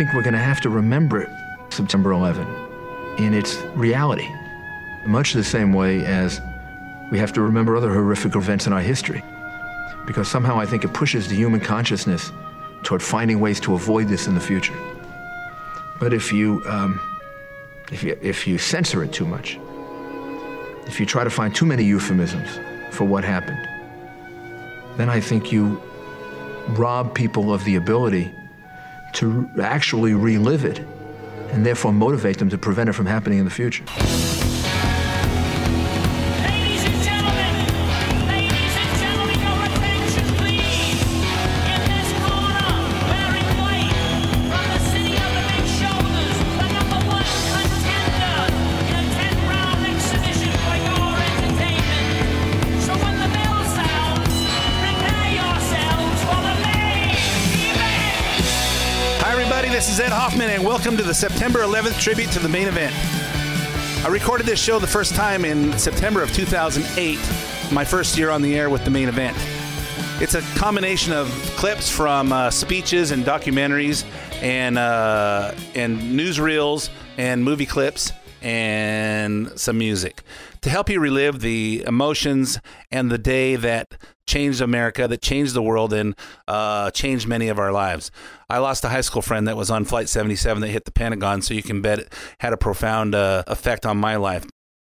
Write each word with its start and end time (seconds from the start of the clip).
think 0.00 0.14
we're 0.14 0.22
going 0.22 0.32
to 0.32 0.38
have 0.38 0.62
to 0.62 0.70
remember 0.70 1.30
September 1.68 2.12
11 2.12 2.46
in 3.18 3.34
its 3.34 3.56
reality, 3.74 4.26
much 5.04 5.34
the 5.34 5.44
same 5.44 5.74
way 5.74 6.02
as 6.06 6.40
we 7.10 7.18
have 7.18 7.34
to 7.34 7.42
remember 7.42 7.76
other 7.76 7.92
horrific 7.92 8.34
events 8.34 8.66
in 8.66 8.72
our 8.72 8.80
history. 8.80 9.22
Because 10.06 10.26
somehow 10.26 10.58
I 10.58 10.64
think 10.64 10.84
it 10.84 10.94
pushes 10.94 11.28
the 11.28 11.34
human 11.34 11.60
consciousness 11.60 12.32
toward 12.82 13.02
finding 13.02 13.40
ways 13.40 13.60
to 13.60 13.74
avoid 13.74 14.08
this 14.08 14.26
in 14.26 14.34
the 14.34 14.40
future. 14.40 14.74
But 15.98 16.14
if 16.14 16.32
you, 16.32 16.62
um, 16.64 16.98
if 17.92 18.02
you, 18.02 18.18
if 18.22 18.46
you 18.46 18.56
censor 18.56 19.04
it 19.04 19.12
too 19.12 19.26
much, 19.26 19.58
if 20.86 20.98
you 20.98 21.04
try 21.04 21.24
to 21.24 21.30
find 21.30 21.54
too 21.54 21.66
many 21.66 21.84
euphemisms 21.84 22.58
for 22.90 23.04
what 23.04 23.22
happened, 23.22 23.68
then 24.96 25.10
I 25.10 25.20
think 25.20 25.52
you 25.52 25.78
rob 26.68 27.14
people 27.14 27.52
of 27.52 27.62
the 27.66 27.76
ability 27.76 28.32
to 29.14 29.50
actually 29.62 30.14
relive 30.14 30.64
it 30.64 30.78
and 31.52 31.66
therefore 31.66 31.92
motivate 31.92 32.38
them 32.38 32.48
to 32.50 32.58
prevent 32.58 32.88
it 32.88 32.92
from 32.92 33.06
happening 33.06 33.38
in 33.38 33.44
the 33.44 33.50
future. 33.50 33.84
Hoffman, 60.30 60.50
and 60.50 60.64
welcome 60.64 60.96
to 60.96 61.02
the 61.02 61.12
September 61.12 61.58
11th 61.58 61.98
tribute 62.00 62.30
to 62.30 62.38
the 62.38 62.48
main 62.48 62.68
event. 62.68 62.94
I 64.04 64.08
recorded 64.08 64.46
this 64.46 64.62
show 64.62 64.78
the 64.78 64.86
first 64.86 65.16
time 65.16 65.44
in 65.44 65.76
September 65.76 66.22
of 66.22 66.32
2008, 66.32 67.18
my 67.72 67.84
first 67.84 68.16
year 68.16 68.30
on 68.30 68.40
the 68.40 68.56
air 68.56 68.70
with 68.70 68.84
the 68.84 68.92
main 68.92 69.08
event. 69.08 69.36
It's 70.22 70.34
a 70.34 70.42
combination 70.56 71.12
of 71.12 71.26
clips 71.56 71.90
from 71.90 72.32
uh, 72.32 72.48
speeches 72.50 73.10
and 73.10 73.24
documentaries, 73.24 74.04
and 74.40 74.78
uh, 74.78 75.52
and 75.74 75.98
newsreels 75.98 76.90
and 77.18 77.42
movie 77.42 77.66
clips 77.66 78.12
and 78.40 79.50
some 79.58 79.78
music 79.78 80.22
to 80.62 80.70
help 80.70 80.88
you 80.88 81.00
relive 81.00 81.40
the 81.40 81.84
emotions 81.86 82.58
and 82.90 83.10
the 83.10 83.18
day 83.18 83.56
that 83.56 83.96
changed 84.26 84.60
America, 84.60 85.08
that 85.08 85.22
changed 85.22 85.54
the 85.54 85.62
world, 85.62 85.92
and 85.92 86.14
uh, 86.46 86.90
changed 86.90 87.26
many 87.26 87.48
of 87.48 87.58
our 87.58 87.72
lives. 87.72 88.10
I 88.48 88.58
lost 88.58 88.84
a 88.84 88.88
high 88.88 89.00
school 89.00 89.22
friend 89.22 89.48
that 89.48 89.56
was 89.56 89.70
on 89.70 89.84
Flight 89.84 90.08
77 90.08 90.60
that 90.60 90.68
hit 90.68 90.84
the 90.84 90.92
Pentagon, 90.92 91.42
so 91.42 91.54
you 91.54 91.62
can 91.62 91.80
bet 91.80 91.98
it 91.98 92.12
had 92.38 92.52
a 92.52 92.56
profound 92.56 93.14
uh, 93.14 93.44
effect 93.46 93.86
on 93.86 93.96
my 93.96 94.16
life. 94.16 94.46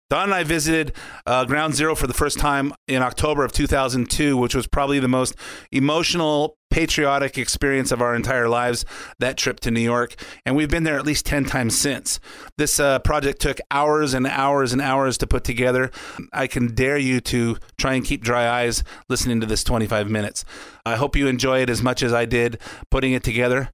Don 0.09 0.23
and 0.23 0.33
I 0.33 0.43
visited 0.45 0.93
uh, 1.25 1.43
Ground 1.43 1.75
Zero 1.75 1.93
for 1.93 2.07
the 2.07 2.13
first 2.13 2.39
time 2.39 2.71
in 2.87 3.01
October 3.01 3.43
of 3.43 3.51
2002, 3.51 4.37
which 4.37 4.55
was 4.55 4.65
probably 4.65 4.99
the 4.99 5.09
most 5.09 5.35
emotional, 5.69 6.57
patriotic 6.69 7.37
experience 7.37 7.91
of 7.91 8.01
our 8.01 8.15
entire 8.15 8.47
lives. 8.47 8.85
That 9.19 9.35
trip 9.35 9.59
to 9.61 9.71
New 9.71 9.81
York, 9.81 10.15
and 10.45 10.55
we've 10.55 10.69
been 10.69 10.83
there 10.83 10.97
at 10.97 11.05
least 11.05 11.25
10 11.25 11.43
times 11.43 11.77
since. 11.77 12.21
This 12.57 12.79
uh, 12.79 12.99
project 12.99 13.41
took 13.41 13.59
hours 13.69 14.13
and 14.13 14.25
hours 14.27 14.71
and 14.71 14.81
hours 14.81 15.17
to 15.17 15.27
put 15.27 15.43
together. 15.43 15.91
I 16.31 16.47
can 16.47 16.73
dare 16.73 16.97
you 16.97 17.19
to 17.21 17.57
try 17.77 17.95
and 17.95 18.05
keep 18.05 18.23
dry 18.23 18.47
eyes 18.47 18.85
listening 19.09 19.41
to 19.41 19.45
this 19.45 19.63
25 19.65 20.09
minutes. 20.09 20.45
I 20.85 20.95
hope 20.95 21.17
you 21.17 21.27
enjoy 21.27 21.63
it 21.63 21.69
as 21.69 21.83
much 21.83 22.01
as 22.01 22.13
I 22.13 22.23
did 22.23 22.59
putting 22.89 23.11
it 23.11 23.23
together. 23.23 23.71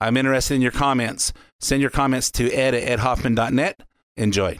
I'm 0.00 0.16
interested 0.16 0.54
in 0.54 0.62
your 0.62 0.72
comments. 0.72 1.34
Send 1.60 1.82
your 1.82 1.90
comments 1.90 2.30
to 2.32 2.50
ed 2.52 2.74
at 2.74 2.98
edhoffman.net. 2.98 3.82
Enjoy. 4.16 4.58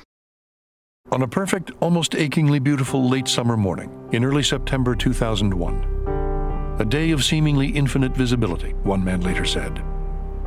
On 1.15 1.23
a 1.23 1.29
perfect, 1.29 1.71
almost 1.81 2.15
achingly 2.17 2.59
beautiful 2.59 3.09
late 3.09 3.29
summer 3.29 3.57
morning 3.57 3.89
in 4.11 4.25
early 4.25 4.43
September 4.43 4.97
2001, 4.97 6.77
a 6.81 6.85
day 6.85 7.13
of 7.13 7.23
seemingly 7.23 7.69
infinite 7.69 8.17
visibility, 8.17 8.71
one 8.83 9.05
man 9.05 9.21
later 9.21 9.45
said, 9.45 9.81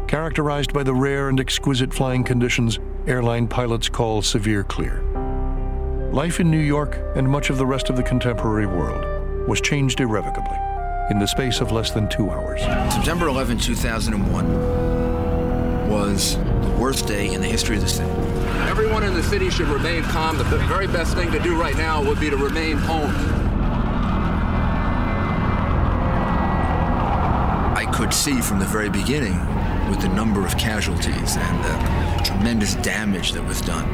characterized 0.09 0.73
by 0.73 0.83
the 0.83 0.93
rare 0.93 1.29
and 1.29 1.39
exquisite 1.39 1.93
flying 1.93 2.21
conditions 2.21 2.79
airline 3.05 3.47
pilots 3.47 3.87
call 3.87 4.21
severe 4.21 4.65
clear. 4.65 5.03
Life 6.11 6.41
in 6.41 6.51
New 6.51 6.59
York 6.59 6.99
and 7.15 7.29
much 7.29 7.49
of 7.49 7.57
the 7.57 7.65
rest 7.65 7.89
of 7.89 7.95
the 7.95 8.03
contemporary 8.03 8.67
world 8.67 9.05
was 9.47 9.61
changed 9.61 10.01
irrevocably 10.01 10.57
in 11.11 11.19
the 11.19 11.27
space 11.27 11.61
of 11.61 11.71
less 11.71 11.91
than 11.91 12.09
two 12.09 12.29
hours. 12.29 12.59
September 12.93 13.29
11, 13.29 13.59
2001 13.59 15.89
was 15.89 16.35
the 16.35 16.75
worst 16.77 17.07
day 17.07 17.33
in 17.33 17.39
the 17.39 17.47
history 17.47 17.77
of 17.77 17.83
the 17.83 17.87
city. 17.87 18.36
Everyone 18.67 19.03
in 19.03 19.13
the 19.13 19.23
city 19.23 19.49
should 19.49 19.69
remain 19.69 20.03
calm. 20.03 20.37
The 20.37 20.43
very 20.43 20.87
best 20.87 21.15
thing 21.15 21.31
to 21.31 21.39
do 21.39 21.59
right 21.59 21.75
now 21.77 22.03
would 22.03 22.19
be 22.19 22.29
to 22.29 22.35
remain 22.35 22.75
home. 22.77 23.11
I 27.75 27.89
could 27.93 28.13
see 28.13 28.41
from 28.41 28.59
the 28.59 28.65
very 28.65 28.89
beginning 28.89 29.39
with 29.89 30.01
the 30.01 30.09
number 30.09 30.45
of 30.45 30.57
casualties 30.57 31.37
and 31.37 31.63
the 31.63 32.23
tremendous 32.23 32.75
damage 32.75 33.31
that 33.31 33.43
was 33.43 33.61
done. 33.61 33.87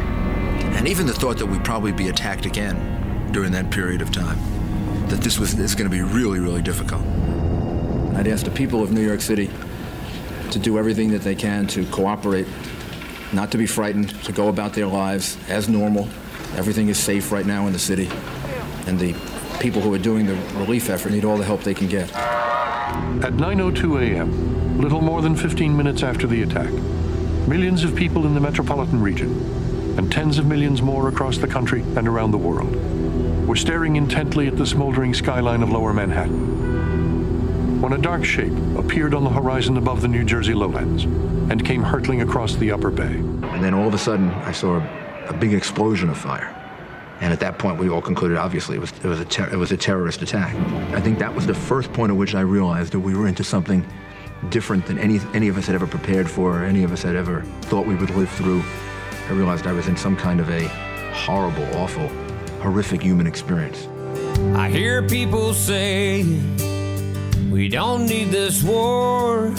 And 0.76 0.88
even 0.88 1.06
the 1.06 1.14
thought 1.14 1.38
that 1.38 1.46
we'd 1.46 1.64
probably 1.64 1.92
be 1.92 2.10
attacked 2.10 2.48
again 2.48 3.30
during 3.32 3.52
that 3.52 3.70
period 3.70 4.02
of 4.02 4.12
time, 4.12 4.40
that 5.08 5.22
this 5.22 5.38
was 5.38 5.58
it's 5.60 5.76
going 5.76 5.90
to 5.90 5.96
be 5.96 6.02
really, 6.02 6.40
really 6.40 6.64
difficult. 6.64 7.04
I'd 8.16 8.28
ask 8.28 8.44
the 8.44 8.52
people 8.52 8.82
of 8.82 8.92
New 8.92 9.06
York 9.06 9.22
City 9.22 9.52
to 10.50 10.60
do 10.60 10.80
everything 10.80 11.12
that 11.12 11.22
they 11.22 11.36
can 11.36 11.68
to 11.68 11.86
cooperate, 11.86 12.48
not 13.34 13.52
to 13.52 13.58
be 13.58 13.66
frightened, 13.66 14.10
to 14.24 14.32
go 14.32 14.48
about 14.48 14.74
their 14.74 14.88
lives 14.88 15.38
as 15.50 15.68
normal. 15.68 16.08
Everything 16.56 16.90
is 16.90 16.98
safe 16.98 17.32
right 17.32 17.46
now 17.46 17.68
in 17.68 17.74
the 17.74 17.80
city. 17.80 18.10
And 18.86 19.00
the 19.00 19.16
people 19.60 19.82
who 19.82 19.94
are 19.94 20.00
doing 20.00 20.26
the 20.26 20.36
relief 20.56 20.90
effort 20.90 21.12
need 21.12 21.26
all 21.26 21.38
the 21.38 21.44
help 21.44 21.64
they 21.64 21.74
can 21.74 21.88
get. 21.88 22.12
At 22.14 23.34
9:02 23.34 24.02
a.m., 24.02 24.80
little 24.80 25.02
more 25.02 25.22
than 25.22 25.36
15 25.36 25.76
minutes 25.76 26.04
after 26.04 26.28
the 26.28 26.44
attack, 26.44 26.72
millions 27.48 27.84
of 27.84 27.96
people 27.96 28.26
in 28.26 28.34
the 28.34 28.42
metropolitan 28.42 29.02
region 29.02 29.32
and 29.98 30.12
tens 30.12 30.38
of 30.38 30.46
millions 30.46 30.82
more 30.82 31.08
across 31.08 31.38
the 31.38 31.48
country 31.48 31.82
and 31.96 32.08
around 32.08 32.32
the 32.32 32.38
world 32.38 32.74
were 33.48 33.56
staring 33.56 33.96
intently 33.96 34.48
at 34.48 34.58
the 34.58 34.66
smoldering 34.66 35.14
skyline 35.14 35.62
of 35.62 35.70
lower 35.70 35.94
Manhattan. 35.94 36.62
When 37.84 37.92
a 37.92 37.98
dark 37.98 38.24
shape 38.24 38.54
appeared 38.78 39.14
on 39.14 39.26
the 39.26 39.30
horizon 39.30 39.76
above 39.76 40.02
the 40.02 40.08
New 40.08 40.24
Jersey 40.24 40.54
lowlands 40.54 41.04
and 41.04 41.66
came 41.66 41.84
hurtling 41.84 42.22
across 42.22 42.56
the 42.56 42.72
upper 42.72 42.90
bay. 42.90 43.18
And 43.18 43.62
then 43.62 43.74
all 43.74 43.90
of 43.90 43.94
a 43.94 43.98
sudden, 43.98 44.30
I 44.30 44.54
saw 44.54 44.78
a, 44.78 45.26
a 45.28 45.34
big 45.34 45.54
explosion 45.54 46.10
of 46.10 46.18
fire. 46.18 46.48
And 47.20 47.34
at 47.34 47.42
that 47.42 47.60
point, 47.60 47.78
we 47.78 47.90
all 47.90 48.02
concluded, 48.02 48.38
obviously, 48.38 48.78
it 48.78 48.80
was, 48.80 48.94
it, 48.94 49.04
was 49.04 49.20
a 49.20 49.26
ter- 49.26 49.50
it 49.50 49.58
was 49.58 49.74
a 49.74 49.76
terrorist 49.78 50.22
attack. 50.22 50.56
I 50.94 51.02
think 51.02 51.20
that 51.20 51.36
was 51.36 51.46
the 51.46 51.54
first 51.54 51.92
point 51.92 52.10
at 52.10 52.16
which 52.16 52.36
I 52.36 52.40
realized 52.40 52.94
that 52.94 53.02
we 53.02 53.16
were 53.16 53.28
into 53.28 53.44
something 53.44 53.86
different 54.48 54.86
than 54.86 54.98
any, 54.98 55.20
any 55.34 55.50
of 55.50 55.58
us 55.58 55.66
had 55.66 55.76
ever 55.76 55.86
prepared 55.86 56.32
for, 56.32 56.62
or 56.62 56.64
any 56.64 56.86
of 56.86 56.94
us 56.94 57.02
had 57.02 57.18
ever 57.18 57.42
thought 57.64 57.86
we 57.86 57.96
would 57.96 58.12
live 58.12 58.30
through. 58.30 58.64
I 59.28 59.34
realized 59.34 59.68
I 59.68 59.74
was 59.74 59.90
in 59.90 59.98
some 59.98 60.16
kind 60.16 60.40
of 60.40 60.50
a 60.50 60.70
horrible, 61.14 61.66
awful, 61.76 62.08
horrific 62.62 63.02
human 63.02 63.28
experience. 63.28 63.90
I 64.56 64.70
hear 64.70 65.04
people 65.04 65.54
say 65.54 66.24
we 67.53 67.69
don't 67.69 68.08
need 68.08 68.31
this 68.31 68.64
war, 68.64 69.53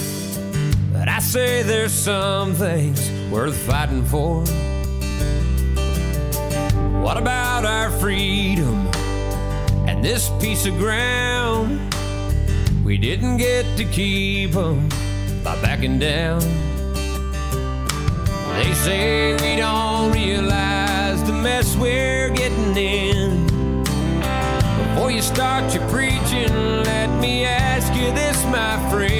but 0.92 1.08
I 1.08 1.20
say 1.20 1.62
there's 1.62 1.92
some 1.92 2.52
things 2.52 3.08
worth 3.30 3.56
fighting 3.56 4.04
for. 4.04 4.42
What 7.04 7.16
about 7.16 7.64
our 7.64 7.92
freedom 8.00 8.88
and 9.86 10.04
this 10.04 10.28
piece 10.40 10.66
of 10.66 10.76
ground? 10.76 11.94
We 12.84 12.98
didn't 12.98 13.36
get 13.36 13.64
to 13.76 13.84
keep 13.84 14.56
'em 14.56 14.88
by 15.44 15.54
backing 15.62 16.00
down. 16.00 16.40
They 18.56 18.74
say 18.74 19.34
we 19.34 19.54
don't 19.54 20.10
realize 20.10 21.22
the 21.22 21.32
mess 21.32 21.76
we're 21.76 22.30
getting 22.30 22.76
in. 22.76 23.46
Before 24.82 25.12
you 25.12 25.22
start 25.22 25.72
your 25.72 25.86
preaching, 25.90 26.23
let 26.84 27.08
me 27.20 27.44
ask 27.44 27.94
you 27.94 28.12
this, 28.12 28.44
my 28.44 28.78
friend. 28.90 29.13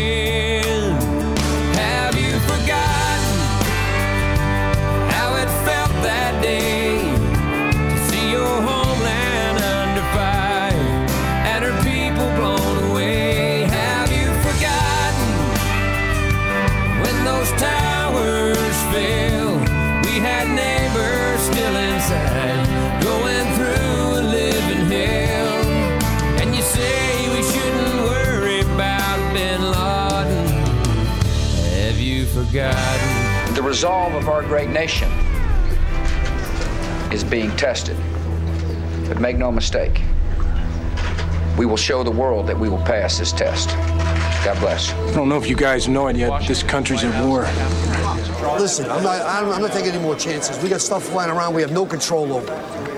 Forgotten. 32.34 33.54
The 33.54 33.62
resolve 33.62 34.14
of 34.14 34.28
our 34.28 34.42
great 34.42 34.69
nation 34.69 35.08
is 37.12 37.22
being 37.22 37.54
tested. 37.56 37.96
But 39.08 39.20
make 39.20 39.36
no 39.36 39.52
mistake, 39.52 40.02
we 41.56 41.64
will 41.64 41.76
show 41.76 42.02
the 42.02 42.10
world 42.10 42.48
that 42.48 42.58
we 42.58 42.69
will 42.69 42.82
pass 42.82 43.19
this 43.19 43.31
test. 43.31 43.69
God 44.44 44.58
bless. 44.58 44.92
I 44.92 45.12
don't 45.14 45.28
know 45.28 45.36
if 45.36 45.48
you 45.48 45.54
guys 45.54 45.86
know 45.86 46.08
it 46.08 46.16
yet. 46.16 46.46
This 46.48 46.64
country's 46.64 47.04
at 47.04 47.25
war. 47.25 47.42
Listen, 48.58 48.90
I'm 48.90 49.04
not, 49.04 49.22
I'm, 49.22 49.52
I'm 49.52 49.62
not 49.62 49.72
taking 49.72 49.92
any 49.92 50.02
more 50.02 50.16
chances. 50.16 50.60
We 50.60 50.69
got 50.69 50.80
stuff 50.80 51.04
flying 51.04 51.30
around 51.30 51.54
we 51.54 51.62
have 51.62 51.72
no 51.72 51.87
control 51.87 52.32
over. 52.32 52.52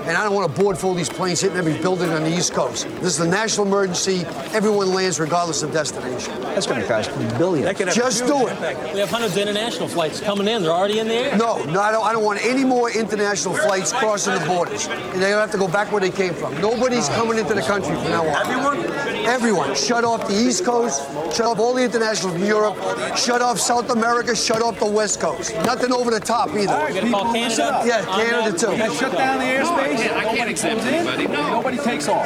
And 0.07 0.15
I 0.15 0.23
don't 0.23 0.33
want 0.33 0.49
a 0.49 0.61
board 0.61 0.77
full 0.77 0.91
of 0.91 0.97
these 0.97 1.09
planes 1.09 1.41
hitting 1.41 1.57
every 1.57 1.77
building 1.81 2.09
on 2.11 2.23
the 2.23 2.29
East 2.33 2.53
Coast. 2.53 2.87
This 3.01 3.13
is 3.15 3.19
a 3.19 3.27
national 3.27 3.67
emergency. 3.67 4.23
Everyone 4.53 4.93
lands 4.93 5.19
regardless 5.19 5.63
of 5.63 5.73
destination. 5.73 6.33
That's 6.41 6.65
going 6.65 6.79
to 6.81 6.87
cost 6.87 7.11
billions. 7.37 7.77
Just 7.93 8.25
do 8.25 8.47
it. 8.47 8.93
We 8.93 8.99
have 8.99 9.09
hundreds 9.09 9.35
of 9.35 9.41
international 9.41 9.89
flights 9.89 10.21
coming 10.21 10.47
in. 10.47 10.63
They're 10.63 10.71
already 10.71 10.99
in 10.99 11.09
the 11.09 11.13
air. 11.13 11.37
No, 11.37 11.61
no, 11.65 11.81
I 11.81 11.91
don't, 11.91 12.05
I 12.05 12.13
don't 12.13 12.23
want 12.23 12.39
any 12.41 12.63
more 12.63 12.89
international 12.89 13.53
flights 13.55 13.91
crossing 13.91 14.33
the 14.33 14.45
borders. 14.45 14.87
And 14.87 15.21
they're 15.21 15.31
going 15.31 15.33
to 15.33 15.41
have 15.41 15.51
to 15.51 15.57
go 15.57 15.67
back 15.67 15.91
where 15.91 15.99
they 15.99 16.09
came 16.09 16.33
from. 16.33 16.53
Nobody's 16.61 17.09
coming 17.09 17.37
into 17.37 17.53
the 17.53 17.61
country 17.61 17.93
from 17.95 18.05
now 18.05 18.25
on. 18.25 18.47
Everyone? 18.47 18.96
Everyone. 19.27 19.75
Shut 19.75 20.05
off 20.05 20.25
the 20.27 20.33
East 20.33 20.63
Coast, 20.63 21.01
shut 21.35 21.41
off 21.41 21.59
all 21.59 21.73
the 21.73 21.83
international 21.83 22.31
from 22.31 22.45
Europe, 22.45 22.77
shut 23.17 23.41
off 23.41 23.59
South 23.59 23.89
America, 23.89 24.33
shut 24.33 24.61
off 24.61 24.79
the 24.79 24.85
West 24.85 25.19
Coast. 25.19 25.53
Nothing 25.65 25.91
over 25.91 26.09
the 26.09 26.19
top 26.19 26.47
either. 26.51 26.67
We're 26.67 26.93
gonna 26.93 27.11
call 27.11 27.33
Canada. 27.33 27.83
Yeah, 27.85 28.05
Canada 28.05 28.57
too. 28.57 28.95
Shut 28.95 29.11
down 29.11 29.39
the 29.39 29.45
airspace. 29.45 30.15
I 30.15 30.33
can't 30.33 30.49
accept 30.49 30.81
anybody. 30.81 31.27
No. 31.27 31.49
Nobody 31.49 31.77
takes 31.77 32.07
off. 32.07 32.25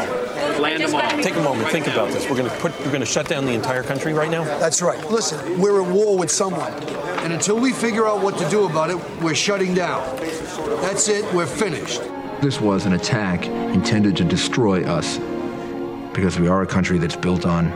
Land 0.59 0.83
them 0.83 0.94
all. 0.94 1.01
Take 1.24 1.36
a 1.36 1.42
moment, 1.42 1.69
think 1.69 1.88
about 1.88 2.09
this. 2.09 2.30
We're 2.30 2.38
going 2.38 2.50
to 2.50 2.56
put, 2.57 2.77
we're 2.81 2.92
going 2.92 3.00
to 3.00 3.06
shut 3.06 3.27
down 3.27 3.45
the 3.45 3.53
entire 3.53 3.81
country 3.81 4.13
right 4.13 4.30
now. 4.30 4.44
That's 4.44 4.81
right. 4.83 5.03
Listen, 5.09 5.59
we're 5.59 5.81
at 5.81 5.92
war 5.92 6.15
with 6.15 6.30
someone. 6.30 6.71
And 7.24 7.33
until 7.33 7.59
we 7.59 7.71
figure 7.74 8.07
out 8.07 8.21
what 8.21 8.38
to 8.38 8.50
do 8.50 8.65
about 8.65 8.92
it, 8.92 8.98
we're 9.21 9.33
shutting 9.33 9.74
down. 9.74 10.03
That's 10.81 11.07
it, 11.07 11.25
we're 11.33 11.48
finished. 11.48 12.01
This 12.42 12.62
was 12.62 12.86
an 12.86 12.94
attack 12.94 13.48
intended 13.48 14.15
to 14.18 14.24
destroy 14.24 14.83
us 14.83 15.19
because 16.13 16.39
we 16.39 16.47
are 16.47 16.61
a 16.61 16.67
country 16.67 16.97
that's 16.97 17.15
built 17.15 17.45
on 17.45 17.71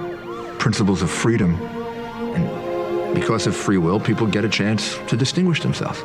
principles 0.59 1.01
of 1.01 1.09
freedom. 1.09 1.55
And 2.35 3.15
because 3.15 3.47
of 3.47 3.55
free 3.55 3.77
will, 3.77 3.99
people 3.99 4.27
get 4.27 4.43
a 4.45 4.49
chance 4.49 4.97
to 5.07 5.17
distinguish 5.17 5.61
themselves. 5.61 6.01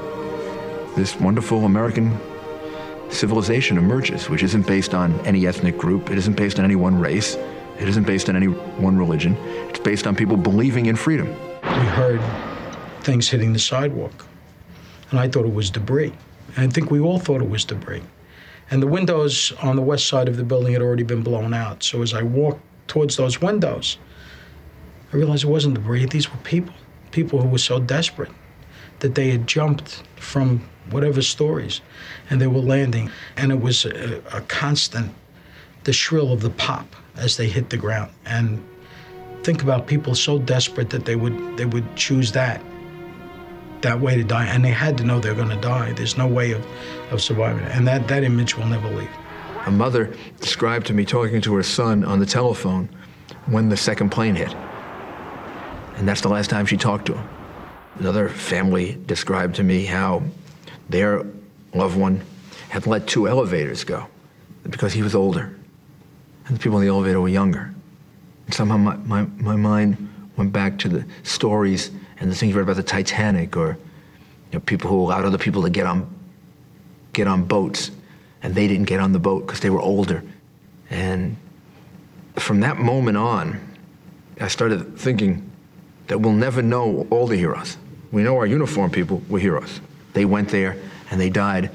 This 0.96 1.16
wonderful 1.16 1.64
American 1.64 2.18
civilization 3.08 3.78
emerges, 3.78 4.28
which 4.28 4.42
isn't 4.42 4.66
based 4.66 4.94
on 4.94 5.18
any 5.26 5.46
ethnic 5.46 5.76
group, 5.76 6.10
it 6.10 6.18
isn't 6.18 6.36
based 6.36 6.58
on 6.58 6.64
any 6.64 6.76
one 6.76 6.98
race, 6.98 7.36
it 7.80 7.88
isn't 7.88 8.06
based 8.06 8.28
on 8.28 8.36
any 8.36 8.46
one 8.46 8.96
religion. 8.96 9.36
It's 9.68 9.78
based 9.78 10.06
on 10.06 10.14
people 10.14 10.36
believing 10.36 10.86
in 10.86 10.96
freedom. 10.96 11.28
we 11.62 11.86
heard 11.86 12.20
things 13.00 13.28
hitting 13.28 13.54
the 13.54 13.58
sidewalk. 13.58 14.26
And 15.10 15.18
I 15.18 15.28
thought 15.28 15.46
it 15.46 15.54
was 15.54 15.70
debris. 15.70 16.12
And 16.56 16.68
I 16.68 16.72
think 16.72 16.90
we 16.90 17.00
all 17.00 17.18
thought 17.18 17.40
it 17.40 17.48
was 17.48 17.64
debris. 17.64 18.02
And 18.70 18.82
the 18.82 18.86
windows 18.86 19.52
on 19.62 19.76
the 19.76 19.82
west 19.82 20.06
side 20.06 20.28
of 20.28 20.36
the 20.36 20.44
building 20.44 20.72
had 20.72 20.82
already 20.82 21.02
been 21.02 21.22
blown 21.22 21.52
out. 21.52 21.82
So 21.82 22.02
as 22.02 22.14
I 22.14 22.22
walked 22.22 22.62
towards 22.86 23.16
those 23.16 23.40
windows, 23.40 23.98
I 25.12 25.16
realized 25.16 25.44
it 25.44 25.48
wasn't 25.48 25.74
debris. 25.74 26.06
These 26.06 26.30
were 26.30 26.38
people. 26.38 26.74
People 27.10 27.40
who 27.42 27.48
were 27.48 27.58
so 27.58 27.80
desperate 27.80 28.30
that 29.00 29.16
they 29.16 29.30
had 29.30 29.46
jumped 29.48 30.04
from 30.16 30.68
whatever 30.90 31.22
stories 31.22 31.80
and 32.28 32.40
they 32.40 32.46
were 32.46 32.60
landing. 32.60 33.10
And 33.36 33.50
it 33.50 33.60
was 33.60 33.84
a, 33.84 34.22
a 34.32 34.40
constant, 34.42 35.12
the 35.84 35.92
shrill 35.92 36.32
of 36.32 36.40
the 36.40 36.50
pop 36.50 36.94
as 37.16 37.36
they 37.36 37.48
hit 37.48 37.70
the 37.70 37.76
ground. 37.76 38.12
And 38.24 38.64
think 39.42 39.62
about 39.62 39.88
people 39.88 40.14
so 40.14 40.38
desperate 40.38 40.90
that 40.90 41.06
they 41.06 41.16
would 41.16 41.56
they 41.56 41.64
would 41.64 41.96
choose 41.96 42.32
that 42.32 42.60
that 43.82 44.00
way 44.00 44.16
to 44.16 44.24
die 44.24 44.46
and 44.46 44.64
they 44.64 44.70
had 44.70 44.96
to 44.98 45.04
know 45.04 45.18
they're 45.20 45.34
going 45.34 45.48
to 45.48 45.60
die 45.60 45.92
there's 45.92 46.16
no 46.16 46.26
way 46.26 46.52
of, 46.52 46.66
of 47.10 47.20
surviving 47.20 47.64
and 47.66 47.86
that 47.86 48.06
that 48.08 48.24
image 48.24 48.56
will 48.56 48.66
never 48.66 48.88
leave 48.88 49.10
A 49.66 49.70
mother 49.70 50.14
described 50.40 50.86
to 50.86 50.94
me 50.94 51.04
talking 51.04 51.40
to 51.42 51.54
her 51.54 51.62
son 51.62 52.04
on 52.04 52.18
the 52.18 52.26
telephone 52.26 52.88
when 53.46 53.68
the 53.68 53.76
second 53.76 54.10
plane 54.10 54.34
hit. 54.34 54.54
And 55.96 56.08
that's 56.08 56.22
the 56.22 56.28
last 56.28 56.48
time 56.50 56.66
she 56.66 56.76
talked 56.76 57.06
to 57.06 57.14
him. 57.14 57.28
Another 57.98 58.28
family 58.28 58.98
described 59.06 59.56
to 59.56 59.62
me 59.62 59.84
how 59.84 60.22
their 60.88 61.26
loved 61.74 61.98
one 61.98 62.22
had 62.70 62.86
let 62.86 63.06
two 63.06 63.28
elevators 63.28 63.84
go 63.84 64.06
because 64.68 64.92
he 64.92 65.02
was 65.02 65.14
older 65.14 65.54
and 66.46 66.56
the 66.56 66.60
people 66.60 66.78
in 66.78 66.84
the 66.84 66.90
elevator 66.90 67.20
were 67.20 67.28
younger. 67.28 67.74
And 68.46 68.54
somehow 68.54 68.78
my, 68.78 68.96
my, 68.96 69.22
my 69.36 69.56
mind 69.56 70.08
went 70.36 70.52
back 70.52 70.78
to 70.78 70.88
the 70.88 71.04
stories 71.22 71.90
and 72.20 72.30
the 72.30 72.34
things 72.34 72.50
you 72.50 72.56
read 72.56 72.62
about 72.62 72.76
the 72.76 72.82
Titanic 72.82 73.56
or 73.56 73.78
you 74.52 74.58
know, 74.58 74.60
people 74.60 74.90
who 74.90 75.00
allowed 75.00 75.24
other 75.24 75.38
people 75.38 75.62
to 75.62 75.70
get 75.70 75.86
on, 75.86 76.08
get 77.12 77.26
on 77.26 77.44
boats 77.44 77.90
and 78.42 78.54
they 78.54 78.68
didn't 78.68 78.86
get 78.86 79.00
on 79.00 79.12
the 79.12 79.18
boat 79.18 79.46
because 79.46 79.60
they 79.60 79.70
were 79.70 79.80
older. 79.80 80.22
And 80.90 81.36
from 82.36 82.60
that 82.60 82.78
moment 82.78 83.16
on, 83.16 83.60
I 84.40 84.48
started 84.48 84.98
thinking 84.98 85.50
that 86.06 86.18
we'll 86.20 86.32
never 86.32 86.62
know 86.62 87.06
all 87.10 87.26
the 87.26 87.36
heroes. 87.36 87.76
We 88.12 88.22
know 88.22 88.36
our 88.36 88.46
uniform 88.46 88.90
people 88.90 89.22
were 89.28 89.38
heroes. 89.38 89.80
They 90.12 90.24
went 90.24 90.48
there 90.48 90.76
and 91.10 91.20
they 91.20 91.30
died 91.30 91.70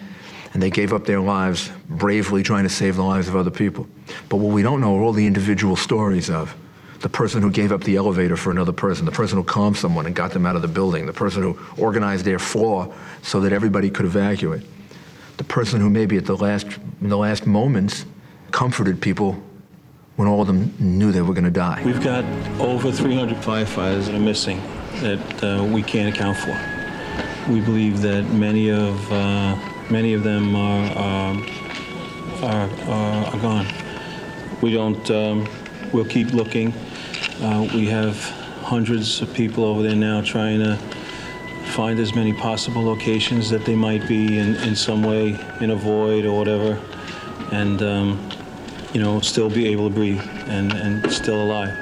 and 0.53 0.61
they 0.61 0.69
gave 0.69 0.93
up 0.93 1.05
their 1.05 1.19
lives 1.19 1.71
bravely 1.89 2.43
trying 2.43 2.63
to 2.63 2.69
save 2.69 2.95
the 2.95 3.03
lives 3.03 3.27
of 3.27 3.35
other 3.35 3.51
people. 3.51 3.87
But 4.29 4.37
what 4.37 4.53
we 4.53 4.61
don't 4.61 4.81
know 4.81 4.97
are 4.97 5.01
all 5.01 5.13
the 5.13 5.27
individual 5.27 5.75
stories 5.75 6.29
of 6.29 6.55
the 6.99 7.09
person 7.09 7.41
who 7.41 7.51
gave 7.51 7.71
up 7.71 7.83
the 7.83 7.95
elevator 7.95 8.37
for 8.37 8.51
another 8.51 8.71
person, 8.71 9.05
the 9.05 9.11
person 9.11 9.37
who 9.37 9.43
calmed 9.43 9.77
someone 9.77 10.05
and 10.05 10.15
got 10.15 10.31
them 10.31 10.45
out 10.45 10.55
of 10.55 10.61
the 10.61 10.67
building, 10.67 11.05
the 11.05 11.13
person 11.13 11.41
who 11.41 11.57
organized 11.77 12.25
their 12.25 12.39
floor 12.39 12.93
so 13.21 13.39
that 13.41 13.53
everybody 13.53 13.89
could 13.89 14.05
evacuate, 14.05 14.63
the 15.37 15.43
person 15.43 15.81
who 15.81 15.89
maybe 15.89 16.17
at 16.17 16.25
the 16.25 16.35
last, 16.35 16.67
in 17.01 17.09
the 17.09 17.17
last 17.17 17.45
moments 17.45 18.05
comforted 18.51 19.01
people 19.01 19.41
when 20.15 20.27
all 20.27 20.41
of 20.41 20.47
them 20.47 20.73
knew 20.79 21.11
they 21.11 21.21
were 21.21 21.33
going 21.33 21.43
to 21.43 21.51
die. 21.51 21.81
We've 21.85 22.03
got 22.03 22.23
over 22.59 22.91
300 22.91 23.37
firefighters 23.37 24.05
that 24.05 24.15
are 24.15 24.19
missing 24.19 24.61
that 25.01 25.43
uh, 25.43 25.63
we 25.65 25.83
can't 25.83 26.15
account 26.15 26.37
for. 26.37 26.57
We 27.51 27.59
believe 27.61 28.01
that 28.01 28.23
many 28.31 28.71
of 28.71 29.11
uh, 29.11 29.55
many 29.89 30.13
of 30.13 30.23
them 30.23 30.55
are 30.55 31.37
are, 32.41 32.69
are, 32.89 33.25
are 33.27 33.39
gone. 33.39 33.67
We 34.61 34.71
don't. 34.73 35.11
Um, 35.11 35.47
we'll 35.95 36.03
keep 36.03 36.33
looking. 36.33 36.73
Uh, 37.41 37.67
we 37.73 37.87
have 37.87 38.19
hundreds 38.63 39.21
of 39.21 39.33
people 39.33 39.63
over 39.63 39.81
there 39.81 39.95
now 39.95 40.21
trying 40.21 40.59
to 40.59 40.75
find 41.71 41.99
as 41.99 42.13
many 42.13 42.33
possible 42.33 42.83
locations 42.83 43.49
that 43.49 43.65
they 43.65 43.75
might 43.75 44.05
be 44.05 44.37
in, 44.37 44.55
in 44.57 44.75
some 44.75 45.03
way 45.03 45.39
in 45.61 45.71
a 45.71 45.75
void 45.75 46.25
or 46.25 46.37
whatever, 46.37 46.77
and 47.53 47.81
um, 47.81 48.29
you 48.93 49.01
know 49.01 49.21
still 49.21 49.49
be 49.49 49.67
able 49.69 49.87
to 49.87 49.95
breathe 49.95 50.21
and, 50.47 50.73
and 50.73 51.09
still 51.11 51.41
alive. 51.41 51.73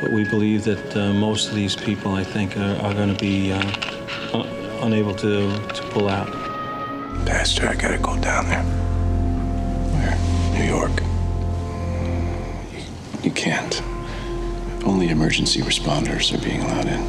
But 0.00 0.10
we 0.10 0.24
believe 0.24 0.64
that 0.64 0.96
uh, 0.96 1.12
most 1.12 1.48
of 1.48 1.54
these 1.54 1.76
people, 1.76 2.12
I 2.12 2.24
think, 2.24 2.56
are, 2.56 2.76
are 2.82 2.94
going 2.94 3.14
to 3.14 3.20
be 3.20 3.52
uh, 3.52 3.60
un- 4.34 4.46
unable 4.82 5.14
to, 5.14 5.50
to 5.68 5.82
pull 5.90 6.08
out. 6.08 6.26
Pastor, 7.24 7.68
I 7.68 7.74
gotta 7.74 7.98
go 7.98 8.18
down 8.18 8.46
there. 8.48 8.62
Where? 9.94 10.58
New 10.58 10.64
York. 10.64 11.05
You 13.26 13.32
can't. 13.32 13.82
Only 14.84 15.08
emergency 15.08 15.60
responders 15.60 16.32
are 16.32 16.40
being 16.44 16.60
allowed 16.60 16.86
in. 16.86 17.02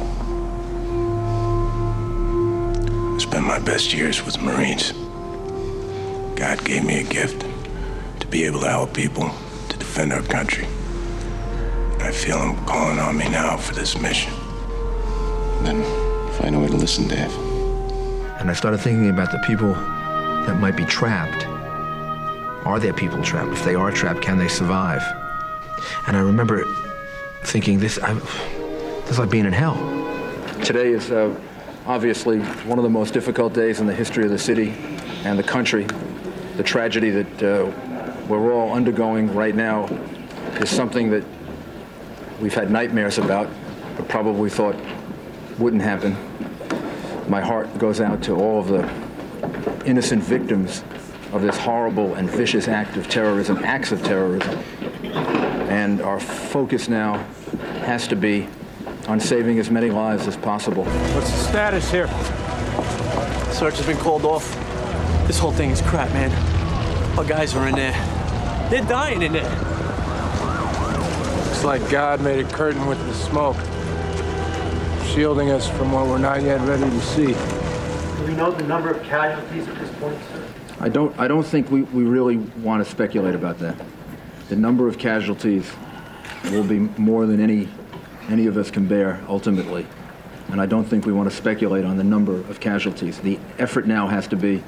I 3.14 3.18
spent 3.18 3.46
my 3.46 3.60
best 3.60 3.94
years 3.94 4.24
with 4.24 4.42
Marines. 4.42 4.90
God 6.34 6.64
gave 6.64 6.84
me 6.84 6.98
a 6.98 7.04
gift 7.04 7.46
to 8.18 8.26
be 8.26 8.42
able 8.42 8.58
to 8.62 8.68
help 8.68 8.94
people 8.94 9.30
to 9.68 9.78
defend 9.78 10.12
our 10.12 10.22
country. 10.22 10.66
I 12.00 12.10
feel 12.10 12.38
him 12.42 12.56
calling 12.66 12.98
on 12.98 13.16
me 13.16 13.28
now 13.28 13.56
for 13.56 13.76
this 13.76 13.96
mission. 14.00 14.32
Then 15.62 15.84
find 16.32 16.56
a 16.56 16.58
way 16.58 16.66
to 16.66 16.76
listen, 16.76 17.06
Dave. 17.06 17.32
And 18.40 18.50
I 18.50 18.54
started 18.54 18.78
thinking 18.78 19.08
about 19.08 19.30
the 19.30 19.38
people 19.46 19.72
that 19.72 20.58
might 20.58 20.76
be 20.76 20.84
trapped. 20.84 21.46
Are 22.66 22.80
there 22.80 22.92
people 22.92 23.22
trapped? 23.22 23.52
If 23.52 23.64
they 23.64 23.76
are 23.76 23.92
trapped, 23.92 24.20
can 24.20 24.36
they 24.36 24.48
survive? 24.48 25.17
And 26.06 26.16
I 26.16 26.20
remember 26.20 26.64
thinking, 27.44 27.78
this, 27.78 27.98
I, 27.98 28.14
this 28.14 29.10
is 29.10 29.18
like 29.18 29.30
being 29.30 29.46
in 29.46 29.52
hell. 29.52 29.74
Today 30.64 30.92
is 30.92 31.10
uh, 31.10 31.34
obviously 31.86 32.40
one 32.40 32.78
of 32.78 32.82
the 32.82 32.90
most 32.90 33.14
difficult 33.14 33.52
days 33.54 33.80
in 33.80 33.86
the 33.86 33.94
history 33.94 34.24
of 34.24 34.30
the 34.30 34.38
city 34.38 34.74
and 35.24 35.38
the 35.38 35.42
country. 35.42 35.86
The 36.56 36.62
tragedy 36.62 37.10
that 37.10 37.42
uh, 37.42 37.70
we're 38.28 38.52
all 38.52 38.72
undergoing 38.72 39.32
right 39.34 39.54
now 39.54 39.86
is 40.60 40.68
something 40.68 41.10
that 41.10 41.24
we've 42.40 42.54
had 42.54 42.70
nightmares 42.70 43.18
about, 43.18 43.48
but 43.96 44.08
probably 44.08 44.50
thought 44.50 44.76
wouldn't 45.58 45.82
happen. 45.82 46.16
My 47.28 47.40
heart 47.40 47.78
goes 47.78 48.00
out 48.00 48.22
to 48.24 48.34
all 48.34 48.60
of 48.60 48.68
the 48.68 49.88
innocent 49.88 50.22
victims 50.22 50.82
of 51.32 51.42
this 51.42 51.58
horrible 51.58 52.14
and 52.14 52.28
vicious 52.28 52.68
act 52.68 52.96
of 52.96 53.08
terrorism, 53.08 53.58
acts 53.58 53.92
of 53.92 54.02
terrorism. 54.02 54.58
And 55.88 56.02
our 56.02 56.20
focus 56.20 56.86
now 56.90 57.16
has 57.80 58.06
to 58.08 58.14
be 58.14 58.46
on 59.06 59.18
saving 59.18 59.58
as 59.58 59.70
many 59.70 59.88
lives 59.88 60.28
as 60.28 60.36
possible. 60.36 60.84
What's 60.84 61.30
the 61.30 61.38
status 61.38 61.90
here? 61.90 62.08
Search 63.54 63.78
has 63.78 63.86
been 63.86 63.96
called 63.96 64.26
off. 64.26 64.46
This 65.26 65.38
whole 65.38 65.50
thing 65.50 65.70
is 65.70 65.80
crap, 65.80 66.12
man. 66.12 66.30
Our 67.16 67.24
guys 67.24 67.54
are 67.54 67.66
in 67.66 67.74
there. 67.74 67.92
They're 68.68 68.84
dying 68.84 69.22
in 69.22 69.32
there. 69.32 69.48
Looks 71.46 71.64
like 71.64 71.88
God 71.90 72.20
made 72.20 72.44
a 72.44 72.48
curtain 72.50 72.84
with 72.86 72.98
the 73.06 73.14
smoke, 73.14 73.56
shielding 75.06 75.50
us 75.50 75.70
from 75.70 75.90
what 75.90 76.06
we're 76.06 76.18
not 76.18 76.42
yet 76.42 76.60
ready 76.68 76.84
to 76.84 77.00
see. 77.00 77.28
Do 77.28 78.26
we 78.26 78.34
know 78.34 78.50
the 78.50 78.64
number 78.64 78.90
of 78.90 79.02
casualties 79.04 79.66
at 79.66 79.78
this 79.78 79.90
point, 79.98 80.18
sir? 80.34 80.46
I 80.80 80.90
don't, 80.90 81.18
I 81.18 81.28
don't 81.28 81.46
think 81.46 81.70
we, 81.70 81.80
we 81.80 82.02
really 82.02 82.36
want 82.36 82.84
to 82.84 82.90
speculate 82.90 83.34
about 83.34 83.58
that. 83.60 83.74
The 84.48 84.56
number 84.56 84.88
of 84.88 84.96
casualties 84.96 85.70
will 86.44 86.64
be 86.64 86.78
more 86.78 87.26
than 87.26 87.38
any, 87.38 87.68
any 88.30 88.46
of 88.46 88.56
us 88.56 88.70
can 88.70 88.86
bear 88.86 89.22
ultimately. 89.28 89.86
And 90.48 90.58
I 90.58 90.64
don't 90.64 90.84
think 90.84 91.04
we 91.04 91.12
want 91.12 91.28
to 91.28 91.36
speculate 91.36 91.84
on 91.84 91.98
the 91.98 92.04
number 92.04 92.36
of 92.36 92.58
casualties. 92.58 93.18
The 93.18 93.38
effort 93.58 93.86
now 93.86 94.06
has 94.06 94.26
to 94.28 94.36
be 94.36 94.62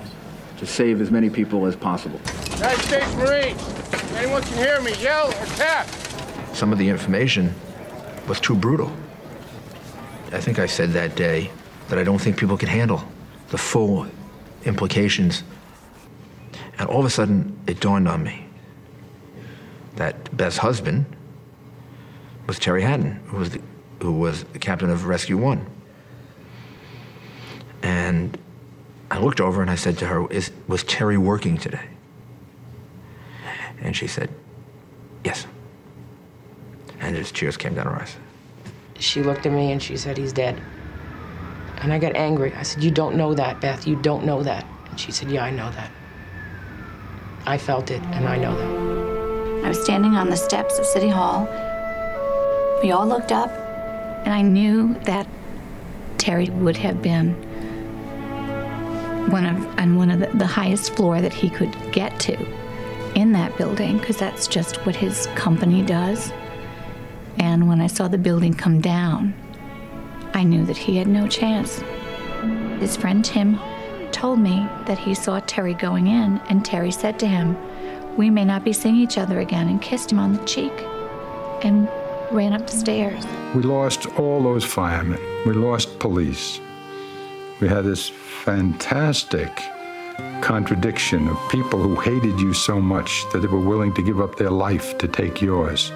to 0.58 0.66
save 0.66 1.00
as 1.00 1.10
many 1.10 1.30
people 1.30 1.64
as 1.64 1.76
possible. 1.76 2.20
United 2.52 2.82
States 2.82 3.14
Marines, 3.14 4.14
anyone 4.16 4.42
can 4.42 4.58
hear 4.58 4.82
me, 4.82 4.92
yell 5.02 5.28
or 5.28 5.46
tap. 5.56 5.88
Some 6.52 6.72
of 6.72 6.78
the 6.78 6.90
information 6.90 7.54
was 8.28 8.38
too 8.38 8.54
brutal. 8.54 8.92
I 10.32 10.40
think 10.40 10.58
I 10.58 10.66
said 10.66 10.90
that 10.90 11.16
day 11.16 11.50
that 11.88 11.98
I 11.98 12.04
don't 12.04 12.20
think 12.20 12.36
people 12.36 12.58
could 12.58 12.68
handle 12.68 13.02
the 13.48 13.56
full 13.56 14.06
implications. 14.64 15.42
And 16.78 16.86
all 16.86 17.00
of 17.00 17.06
a 17.06 17.10
sudden, 17.10 17.58
it 17.66 17.80
dawned 17.80 18.06
on 18.06 18.22
me 18.22 18.49
that 20.00 20.34
Beth's 20.34 20.56
husband 20.56 21.04
was 22.46 22.58
Terry 22.58 22.80
Hatton, 22.80 23.20
who 23.26 23.36
was 23.36 23.50
the, 23.50 23.60
who 24.00 24.12
was 24.12 24.44
the 24.44 24.58
captain 24.58 24.88
of 24.88 25.04
Rescue 25.04 25.36
One. 25.36 25.66
And 27.82 28.38
I 29.10 29.18
looked 29.18 29.42
over 29.42 29.60
and 29.60 29.70
I 29.70 29.74
said 29.74 29.98
to 29.98 30.06
her, 30.06 30.26
Is, 30.30 30.52
Was 30.68 30.84
Terry 30.84 31.18
working 31.18 31.58
today? 31.58 31.86
And 33.82 33.94
she 33.94 34.06
said, 34.06 34.30
Yes. 35.22 35.46
And 37.00 37.14
just 37.14 37.36
tears 37.36 37.58
came 37.58 37.74
down 37.74 37.84
her 37.84 38.00
eyes. 38.00 38.16
She 38.98 39.22
looked 39.22 39.44
at 39.44 39.52
me 39.52 39.70
and 39.70 39.82
she 39.82 39.98
said, 39.98 40.16
He's 40.16 40.32
dead. 40.32 40.58
And 41.82 41.92
I 41.92 41.98
got 41.98 42.16
angry. 42.16 42.54
I 42.54 42.62
said, 42.62 42.82
You 42.82 42.90
don't 42.90 43.16
know 43.16 43.34
that, 43.34 43.60
Beth. 43.60 43.86
You 43.86 43.96
don't 43.96 44.24
know 44.24 44.42
that. 44.44 44.64
And 44.88 44.98
she 44.98 45.12
said, 45.12 45.30
Yeah, 45.30 45.44
I 45.44 45.50
know 45.50 45.70
that. 45.72 45.90
I 47.44 47.58
felt 47.58 47.90
it, 47.90 48.02
and 48.12 48.26
I 48.26 48.38
know 48.38 48.56
that. 48.56 48.89
I 49.62 49.68
was 49.68 49.82
standing 49.82 50.14
on 50.16 50.30
the 50.30 50.36
steps 50.36 50.78
of 50.78 50.86
City 50.86 51.08
Hall. 51.08 51.48
We 52.82 52.92
all 52.92 53.06
looked 53.06 53.30
up, 53.30 53.50
and 54.24 54.32
I 54.32 54.42
knew 54.42 54.94
that 55.04 55.26
Terry 56.18 56.48
would 56.50 56.76
have 56.78 57.02
been 57.02 57.34
one 59.30 59.44
of 59.44 59.78
on 59.78 59.96
one 59.96 60.10
of 60.10 60.20
the, 60.20 60.26
the 60.38 60.46
highest 60.46 60.96
floor 60.96 61.20
that 61.20 61.32
he 61.32 61.50
could 61.50 61.74
get 61.92 62.18
to 62.20 62.36
in 63.14 63.32
that 63.32 63.56
building, 63.58 63.98
because 63.98 64.16
that's 64.16 64.46
just 64.46 64.76
what 64.86 64.96
his 64.96 65.26
company 65.34 65.82
does. 65.82 66.32
And 67.38 67.68
when 67.68 67.80
I 67.80 67.86
saw 67.86 68.08
the 68.08 68.18
building 68.18 68.54
come 68.54 68.80
down, 68.80 69.34
I 70.32 70.42
knew 70.42 70.64
that 70.64 70.76
he 70.76 70.96
had 70.96 71.06
no 71.06 71.26
chance. 71.26 71.82
His 72.78 72.96
friend 72.96 73.24
Tim 73.24 73.58
told 74.10 74.38
me 74.38 74.66
that 74.86 74.98
he 74.98 75.14
saw 75.14 75.40
Terry 75.40 75.74
going 75.74 76.06
in, 76.06 76.40
and 76.48 76.64
Terry 76.64 76.90
said 76.90 77.18
to 77.18 77.26
him, 77.26 77.56
We 78.16 78.30
may 78.30 78.44
not 78.44 78.64
be 78.64 78.72
seeing 78.72 78.96
each 78.96 79.18
other 79.18 79.40
again, 79.40 79.68
and 79.68 79.80
kissed 79.80 80.12
him 80.12 80.18
on 80.18 80.34
the 80.34 80.44
cheek 80.44 80.72
and 81.62 81.88
ran 82.30 82.52
up 82.52 82.66
the 82.66 82.76
stairs. 82.76 83.24
We 83.54 83.62
lost 83.62 84.06
all 84.18 84.42
those 84.42 84.64
firemen. 84.64 85.20
We 85.46 85.52
lost 85.52 85.98
police. 85.98 86.60
We 87.60 87.68
had 87.68 87.84
this 87.84 88.08
fantastic 88.08 89.50
contradiction 90.40 91.28
of 91.28 91.38
people 91.50 91.80
who 91.80 91.96
hated 91.96 92.40
you 92.40 92.54
so 92.54 92.80
much 92.80 93.24
that 93.32 93.40
they 93.40 93.48
were 93.48 93.60
willing 93.60 93.92
to 93.94 94.02
give 94.02 94.20
up 94.20 94.36
their 94.36 94.50
life 94.50 94.96
to 94.98 95.08
take 95.08 95.42
yours. 95.42 95.90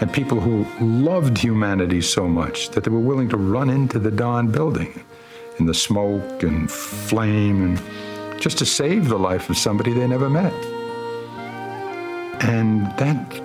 And 0.00 0.12
people 0.12 0.40
who 0.40 0.64
loved 0.80 1.36
humanity 1.36 2.00
so 2.00 2.28
much 2.28 2.70
that 2.70 2.84
they 2.84 2.90
were 2.90 3.00
willing 3.00 3.28
to 3.30 3.36
run 3.36 3.68
into 3.68 3.98
the 3.98 4.10
Don 4.10 4.50
building 4.50 5.04
in 5.58 5.66
the 5.66 5.74
smoke 5.74 6.42
and 6.42 6.70
flame 6.70 7.64
and 7.64 8.40
just 8.40 8.58
to 8.58 8.66
save 8.66 9.08
the 9.08 9.18
life 9.18 9.50
of 9.50 9.58
somebody 9.58 9.92
they 9.92 10.06
never 10.06 10.30
met. 10.30 10.54
And 12.40 12.86
that 12.98 13.40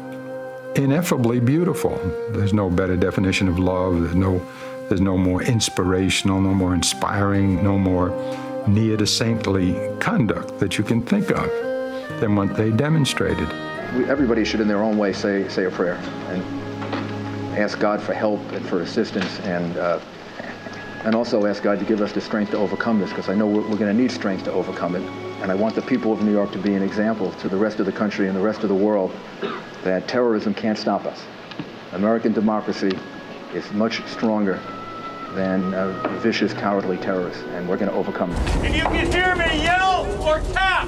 ineffably 0.75 1.39
beautiful. 1.39 1.97
There's 2.31 2.53
no 2.53 2.69
better 2.69 2.95
definition 2.95 3.47
of 3.47 3.59
love. 3.59 4.01
There's 4.01 4.15
no 4.15 4.45
there's 4.89 5.01
no 5.01 5.17
more 5.17 5.41
inspirational, 5.41 6.41
no 6.41 6.53
more 6.53 6.73
inspiring, 6.73 7.63
no 7.63 7.77
more 7.77 8.11
near 8.67 8.97
to 8.97 9.07
saintly 9.07 9.75
conduct 9.99 10.59
that 10.59 10.77
you 10.77 10.83
can 10.83 11.01
think 11.01 11.31
of 11.31 11.49
than 12.19 12.35
what 12.35 12.55
they 12.55 12.69
demonstrated. 12.71 13.49
Everybody 14.07 14.43
should, 14.43 14.59
in 14.59 14.67
their 14.67 14.83
own 14.83 14.97
way, 14.97 15.13
say 15.13 15.47
say 15.47 15.65
a 15.65 15.71
prayer 15.71 15.95
and 16.29 16.43
ask 17.57 17.79
God 17.79 18.01
for 18.01 18.13
help 18.13 18.39
and 18.51 18.65
for 18.65 18.81
assistance, 18.81 19.39
and 19.41 19.77
uh, 19.77 19.99
and 21.03 21.15
also 21.15 21.45
ask 21.45 21.61
God 21.63 21.79
to 21.79 21.85
give 21.85 22.01
us 22.01 22.11
the 22.11 22.21
strength 22.21 22.51
to 22.51 22.57
overcome 22.57 22.99
this, 22.99 23.09
because 23.09 23.29
I 23.29 23.35
know 23.35 23.47
we're, 23.47 23.61
we're 23.61 23.77
going 23.77 23.95
to 23.95 24.01
need 24.01 24.11
strength 24.11 24.43
to 24.45 24.51
overcome 24.51 24.95
it. 24.95 25.03
And 25.43 25.51
I 25.51 25.55
want 25.55 25.75
the 25.75 25.81
people 25.81 26.13
of 26.13 26.23
New 26.23 26.31
York 26.31 26.53
to 26.53 26.57
be 26.57 26.73
an 26.73 26.81
example 26.81 27.29
to 27.33 27.49
the 27.49 27.57
rest 27.57 27.81
of 27.81 27.85
the 27.85 27.91
country 27.91 28.29
and 28.29 28.35
the 28.35 28.41
rest 28.41 28.63
of 28.63 28.69
the 28.69 28.75
world 28.75 29.11
that 29.83 30.07
terrorism 30.07 30.53
can't 30.53 30.77
stop 30.77 31.03
us. 31.05 31.21
American 31.91 32.31
democracy 32.31 32.97
is 33.53 33.69
much 33.73 34.01
stronger 34.07 34.57
than 35.35 35.73
uh, 35.73 36.17
vicious, 36.21 36.53
cowardly 36.53 36.95
terrorists, 36.95 37.43
and 37.49 37.67
we're 37.67 37.75
going 37.75 37.91
to 37.91 37.97
overcome 37.97 38.31
them. 38.31 38.65
If 38.65 38.73
you 38.73 38.83
can 38.83 39.11
hear 39.11 39.35
me, 39.35 39.61
yell 39.61 40.07
or 40.25 40.39
tap. 40.53 40.87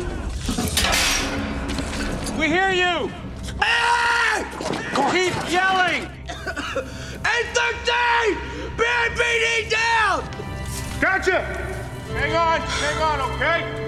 We 2.39 2.47
hear 2.47 2.69
you. 2.69 3.12
Keep 5.12 5.33
yelling. 5.51 6.07
813! 7.27 8.38
BNPD 8.77 9.69
down! 9.69 10.24
Gotcha! 11.01 11.41
Hang 12.13 12.35
on, 12.38 12.62
hang 12.62 13.01
on, 13.01 13.19
okay? 13.33 13.84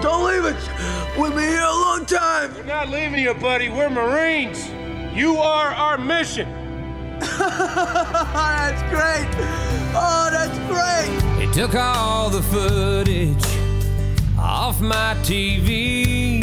Don't 0.00 0.24
leave 0.26 0.44
us. 0.44 0.68
We've 1.18 1.34
been 1.34 1.48
here 1.48 1.60
a 1.60 1.70
long 1.70 2.06
time. 2.06 2.54
We're 2.54 2.64
not 2.64 2.88
leaving 2.88 3.22
you, 3.22 3.34
buddy. 3.34 3.68
We're 3.68 3.90
Marines. 3.90 4.68
You 5.14 5.36
are 5.36 5.68
our 5.68 5.98
mission. 5.98 6.48
that's 7.20 8.82
great. 8.90 9.28
Oh, 9.94 10.28
that's 10.30 10.58
great. 10.68 11.38
They 11.38 11.52
took 11.52 11.74
all 11.74 12.30
the 12.30 12.42
footage 12.42 13.44
off 14.38 14.80
my 14.80 15.14
TV. 15.22 16.42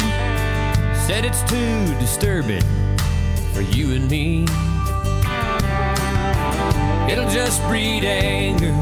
Said 1.06 1.24
it's 1.24 1.42
too 1.42 1.98
disturbing 1.98 2.62
for 3.52 3.62
you 3.62 3.94
and 3.94 4.08
me. 4.10 4.44
It'll 7.12 7.28
just 7.28 7.62
breed 7.68 8.04
anger. 8.04 8.72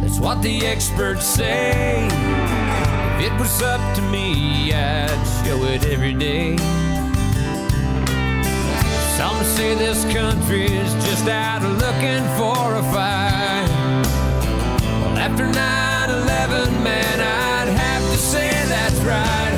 That's 0.00 0.18
what 0.18 0.42
the 0.42 0.66
experts 0.66 1.26
say. 1.26 2.08
It 3.22 3.32
was 3.38 3.60
up 3.60 3.94
to 3.96 4.02
me, 4.02 4.72
I'd 4.72 5.44
show 5.44 5.62
it 5.64 5.84
every 5.84 6.14
day. 6.14 6.56
Some 9.18 9.44
say 9.44 9.74
this 9.74 10.04
country's 10.10 10.94
just 11.04 11.28
out 11.28 11.60
looking 11.62 12.24
for 12.38 12.76
a 12.76 12.82
fight. 12.94 13.68
Well, 15.02 15.18
after 15.18 15.46
9 15.46 16.10
11, 16.10 16.82
man, 16.82 17.20
I'd 17.20 17.68
have 17.68 18.10
to 18.10 18.16
say 18.16 18.48
that's 18.68 18.98
right. 19.00 19.49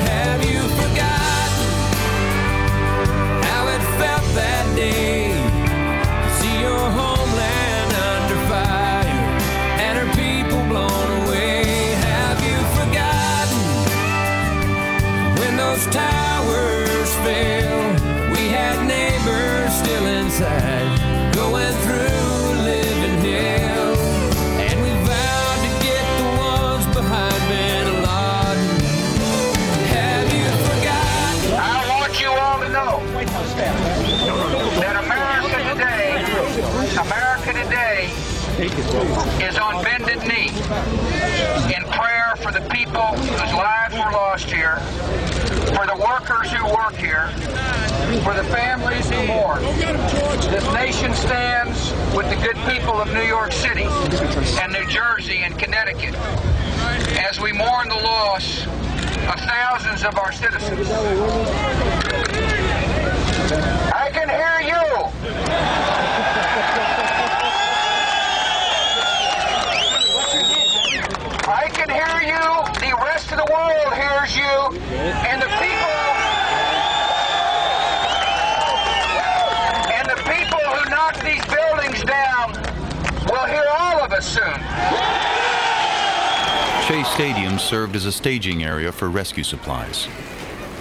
For 48.21 48.33
the 48.33 48.43
families 48.45 49.09
who 49.09 49.25
mourn. 49.27 49.63
This 50.51 50.65
nation 50.73 51.13
stands 51.13 51.91
with 52.15 52.29
the 52.29 52.35
good 52.35 52.57
people 52.71 52.99
of 53.01 53.11
New 53.13 53.23
York 53.23 53.51
City 53.51 53.85
and 53.85 54.71
New 54.73 54.85
Jersey 54.87 55.39
and 55.43 55.57
Connecticut 55.57 56.15
as 57.19 57.39
we 57.39 57.51
mourn 57.51 57.89
the 57.89 57.95
loss 57.95 58.65
of 58.65 59.39
thousands 59.39 60.03
of 60.03 60.17
our 60.17 60.31
citizens. 60.31 60.89
I 63.93 64.09
can 64.11 64.29
hear 64.29 64.61
you. 64.67 64.83
I 71.45 71.69
can 71.69 71.89
hear 71.89 72.21
you. 72.23 72.43
The 72.79 72.95
rest 73.03 73.31
of 73.31 73.37
the 73.37 73.45
world 73.51 73.93
hears 73.93 74.35
you. 74.35 74.79
And 75.27 75.41
the 75.41 75.47
people. 75.47 75.99
And 79.93 80.07
the 80.09 80.17
people 80.23 80.59
who 80.59 80.89
knock 80.89 81.15
these 81.23 81.45
buildings 81.45 82.03
down 82.03 82.53
will 83.29 83.45
hear 83.45 83.65
all 83.79 84.01
of 84.01 84.11
us 84.13 84.25
soon. 84.25 84.59
Shea 86.93 87.03
Stadium 87.05 87.57
served 87.57 87.95
as 87.95 88.05
a 88.05 88.11
staging 88.11 88.63
area 88.63 88.91
for 88.91 89.09
rescue 89.09 89.43
supplies. 89.43 90.07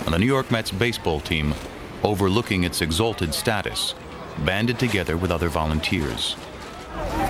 And 0.04 0.12
the 0.12 0.18
New 0.18 0.26
York 0.26 0.50
Mets 0.50 0.70
baseball 0.70 1.20
team, 1.20 1.54
overlooking 2.04 2.64
its 2.64 2.82
exalted 2.82 3.32
status, 3.32 3.94
banded 4.44 4.78
together 4.78 5.16
with 5.16 5.30
other 5.30 5.48
volunteers. 5.48 6.36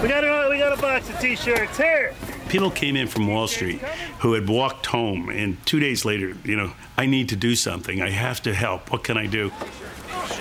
We 0.03 0.09
got 0.09 0.25
a 0.25 0.49
we 0.51 0.59
got 0.59 0.77
a 0.77 0.83
box 0.83 1.09
of 1.09 1.21
T-shirts 1.21 1.77
here. 1.77 2.13
People 2.49 2.73
came 2.73 2.97
in 2.97 3.07
from 3.07 3.29
Wall 3.29 3.47
Street 3.47 3.81
who 4.19 4.33
had 4.33 4.49
walked 4.49 4.87
home, 4.87 5.29
and 5.29 5.65
two 5.65 5.79
days 5.79 6.05
later, 6.05 6.37
you 6.43 6.57
know, 6.57 6.73
I 6.99 7.07
need 7.07 7.29
to 7.29 7.37
do 7.37 7.55
something. 7.55 8.03
I 8.03 8.11
have 8.11 8.43
to 8.43 8.53
help. 8.53 8.91
What 8.91 9.05
can 9.05 9.17
I 9.17 9.27
do? 9.27 9.53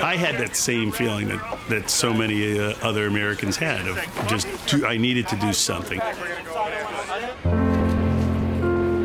I 0.01 0.15
had 0.15 0.39
that 0.39 0.55
same 0.55 0.91
feeling 0.91 1.27
that, 1.27 1.59
that 1.69 1.89
so 1.91 2.11
many 2.11 2.59
uh, 2.59 2.73
other 2.81 3.05
Americans 3.05 3.57
had 3.57 3.87
of 3.87 4.25
just 4.27 4.47
to, 4.69 4.87
I 4.87 4.97
needed 4.97 5.27
to 5.27 5.35
do 5.35 5.53
something. 5.53 6.01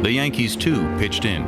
The 0.06 0.12
Yankees, 0.12 0.54
too, 0.54 0.86
pitched 0.98 1.25
in. 1.25 1.42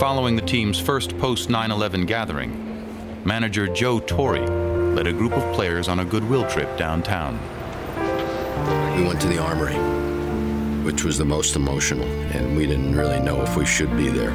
Following 0.00 0.34
the 0.34 0.42
team's 0.42 0.80
first 0.80 1.16
post 1.18 1.48
9 1.48 1.70
11 1.70 2.04
gathering, 2.04 3.22
manager 3.24 3.68
Joe 3.68 4.00
Torre 4.00 4.44
led 4.92 5.06
a 5.06 5.12
group 5.12 5.30
of 5.34 5.54
players 5.54 5.86
on 5.86 6.00
a 6.00 6.04
goodwill 6.04 6.44
trip 6.50 6.76
downtown. 6.76 7.38
We 8.96 9.06
went 9.06 9.20
to 9.20 9.28
the 9.28 9.38
Armory, 9.38 9.76
which 10.82 11.04
was 11.04 11.16
the 11.16 11.24
most 11.24 11.54
emotional, 11.54 12.08
and 12.34 12.56
we 12.56 12.66
didn't 12.66 12.96
really 12.96 13.20
know 13.20 13.40
if 13.40 13.56
we 13.56 13.64
should 13.64 13.96
be 13.96 14.08
there. 14.08 14.34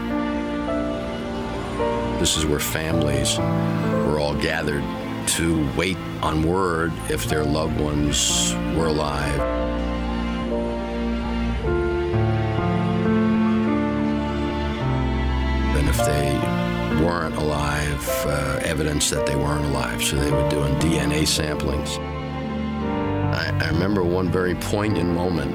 This 2.19 2.37
is 2.37 2.45
where 2.45 2.61
families 2.61 3.37
were 3.37 4.17
all 4.17 4.35
gathered 4.35 4.85
to 5.31 5.69
wait 5.75 5.97
on 6.21 6.41
word 6.43 6.93
if 7.09 7.25
their 7.25 7.43
loved 7.43 7.77
ones 7.81 8.55
were 8.77 8.87
alive. 8.87 9.90
If 15.91 15.97
they 16.05 17.03
weren't 17.03 17.35
alive, 17.35 18.09
uh, 18.25 18.61
evidence 18.63 19.09
that 19.09 19.25
they 19.25 19.35
weren't 19.35 19.65
alive. 19.65 20.01
So 20.01 20.15
they 20.15 20.31
were 20.31 20.49
doing 20.49 20.73
DNA 20.75 21.23
samplings. 21.23 21.97
I, 23.33 23.49
I 23.61 23.67
remember 23.67 24.01
one 24.01 24.29
very 24.29 24.55
poignant 24.55 25.09
moment 25.09 25.51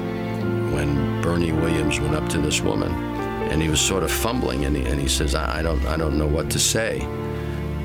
when 0.73 1.21
Bernie 1.23 1.53
Williams 1.53 1.99
went 1.99 2.13
up 2.13 2.29
to 2.29 2.37
this 2.37 2.61
woman, 2.61 2.91
and 3.49 3.63
he 3.63 3.67
was 3.67 3.81
sort 3.81 4.03
of 4.03 4.11
fumbling, 4.11 4.65
and 4.65 4.75
he, 4.75 4.85
and 4.85 4.99
he 4.99 5.07
says, 5.07 5.33
I, 5.33 5.59
I 5.59 5.61
don't, 5.63 5.83
I 5.87 5.97
don't 5.97 6.19
know 6.19 6.27
what 6.27 6.51
to 6.51 6.59
say." 6.59 6.99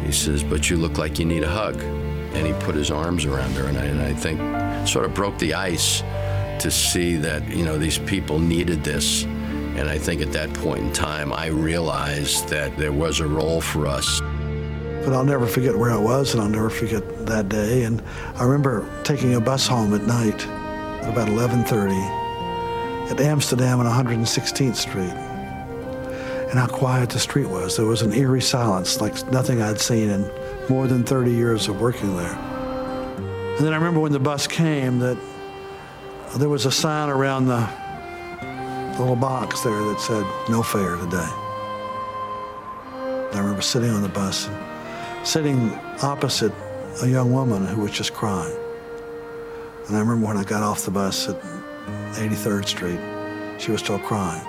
He 0.04 0.12
says, 0.12 0.42
"But 0.42 0.68
you 0.68 0.76
look 0.76 0.98
like 0.98 1.18
you 1.18 1.24
need 1.24 1.44
a 1.44 1.48
hug," 1.48 1.80
and 1.80 2.46
he 2.46 2.52
put 2.64 2.74
his 2.74 2.90
arms 2.90 3.24
around 3.24 3.52
her, 3.52 3.66
and 3.66 3.78
I, 3.78 3.84
and 3.84 4.00
I 4.02 4.12
think 4.12 4.38
sort 4.86 5.06
of 5.06 5.14
broke 5.14 5.38
the 5.38 5.54
ice 5.54 6.02
to 6.60 6.70
see 6.70 7.16
that 7.16 7.48
you 7.48 7.64
know 7.64 7.78
these 7.78 7.98
people 7.98 8.38
needed 8.38 8.84
this. 8.84 9.24
And 9.76 9.88
I 9.88 9.98
think 9.98 10.20
at 10.20 10.32
that 10.32 10.52
point 10.54 10.80
in 10.80 10.92
time, 10.92 11.32
I 11.32 11.46
realized 11.46 12.48
that 12.48 12.76
there 12.76 12.92
was 12.92 13.20
a 13.20 13.26
role 13.26 13.60
for 13.60 13.86
us. 13.86 14.20
But 14.20 15.14
I'll 15.14 15.24
never 15.24 15.46
forget 15.46 15.76
where 15.76 15.90
I 15.90 15.96
was, 15.96 16.34
and 16.34 16.42
I'll 16.42 16.48
never 16.48 16.70
forget 16.70 17.26
that 17.26 17.48
day. 17.48 17.84
And 17.84 18.02
I 18.36 18.44
remember 18.44 18.86
taking 19.02 19.34
a 19.34 19.40
bus 19.40 19.66
home 19.66 19.94
at 19.94 20.02
night 20.02 20.46
at 21.02 21.08
about 21.08 21.28
11:30 21.28 21.96
at 23.10 23.20
Amsterdam 23.20 23.80
and 23.80 23.88
116th 23.88 24.76
Street, 24.76 25.10
and 25.10 26.58
how 26.58 26.66
quiet 26.66 27.10
the 27.10 27.18
street 27.18 27.48
was. 27.48 27.76
There 27.76 27.86
was 27.86 28.02
an 28.02 28.12
eerie 28.12 28.40
silence, 28.40 29.00
like 29.00 29.14
nothing 29.32 29.60
I'd 29.60 29.80
seen 29.80 30.10
in 30.10 30.30
more 30.68 30.86
than 30.86 31.02
30 31.02 31.32
years 31.32 31.66
of 31.66 31.80
working 31.80 32.16
there. 32.16 32.36
And 33.56 33.66
then 33.66 33.72
I 33.72 33.76
remember 33.76 34.00
when 34.00 34.12
the 34.12 34.20
bus 34.20 34.46
came 34.46 35.00
that 35.00 35.16
there 36.36 36.48
was 36.48 36.64
a 36.64 36.70
sign 36.70 37.08
around 37.08 37.46
the 37.46 37.68
little 39.02 39.16
box 39.16 39.62
there 39.62 39.72
that 39.72 40.00
said 40.00 40.24
no 40.48 40.62
fare 40.62 40.94
today. 40.96 41.28
I 43.32 43.38
remember 43.38 43.60
sitting 43.60 43.90
on 43.90 44.00
the 44.00 44.08
bus 44.08 44.46
and 44.46 45.26
sitting 45.26 45.72
opposite 46.02 46.52
a 47.02 47.08
young 47.08 47.32
woman 47.32 47.66
who 47.66 47.80
was 47.82 47.90
just 47.90 48.14
crying. 48.14 48.56
And 49.88 49.96
I 49.96 49.98
remember 49.98 50.24
when 50.24 50.36
I 50.36 50.44
got 50.44 50.62
off 50.62 50.84
the 50.84 50.92
bus 50.92 51.28
at 51.28 51.40
83rd 52.14 52.66
Street, 52.66 53.00
she 53.60 53.72
was 53.72 53.80
still 53.80 53.98
crying. 53.98 54.46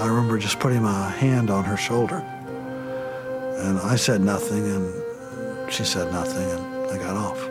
I 0.00 0.06
remember 0.08 0.36
just 0.38 0.58
putting 0.58 0.82
my 0.82 1.10
hand 1.10 1.48
on 1.48 1.62
her 1.62 1.76
shoulder. 1.76 2.16
And 2.16 3.78
I 3.78 3.94
said 3.94 4.20
nothing, 4.20 4.64
and 4.66 5.72
she 5.72 5.84
said 5.84 6.12
nothing, 6.12 6.50
and 6.50 6.90
I 6.90 6.96
got 6.98 7.14
off. 7.16 7.48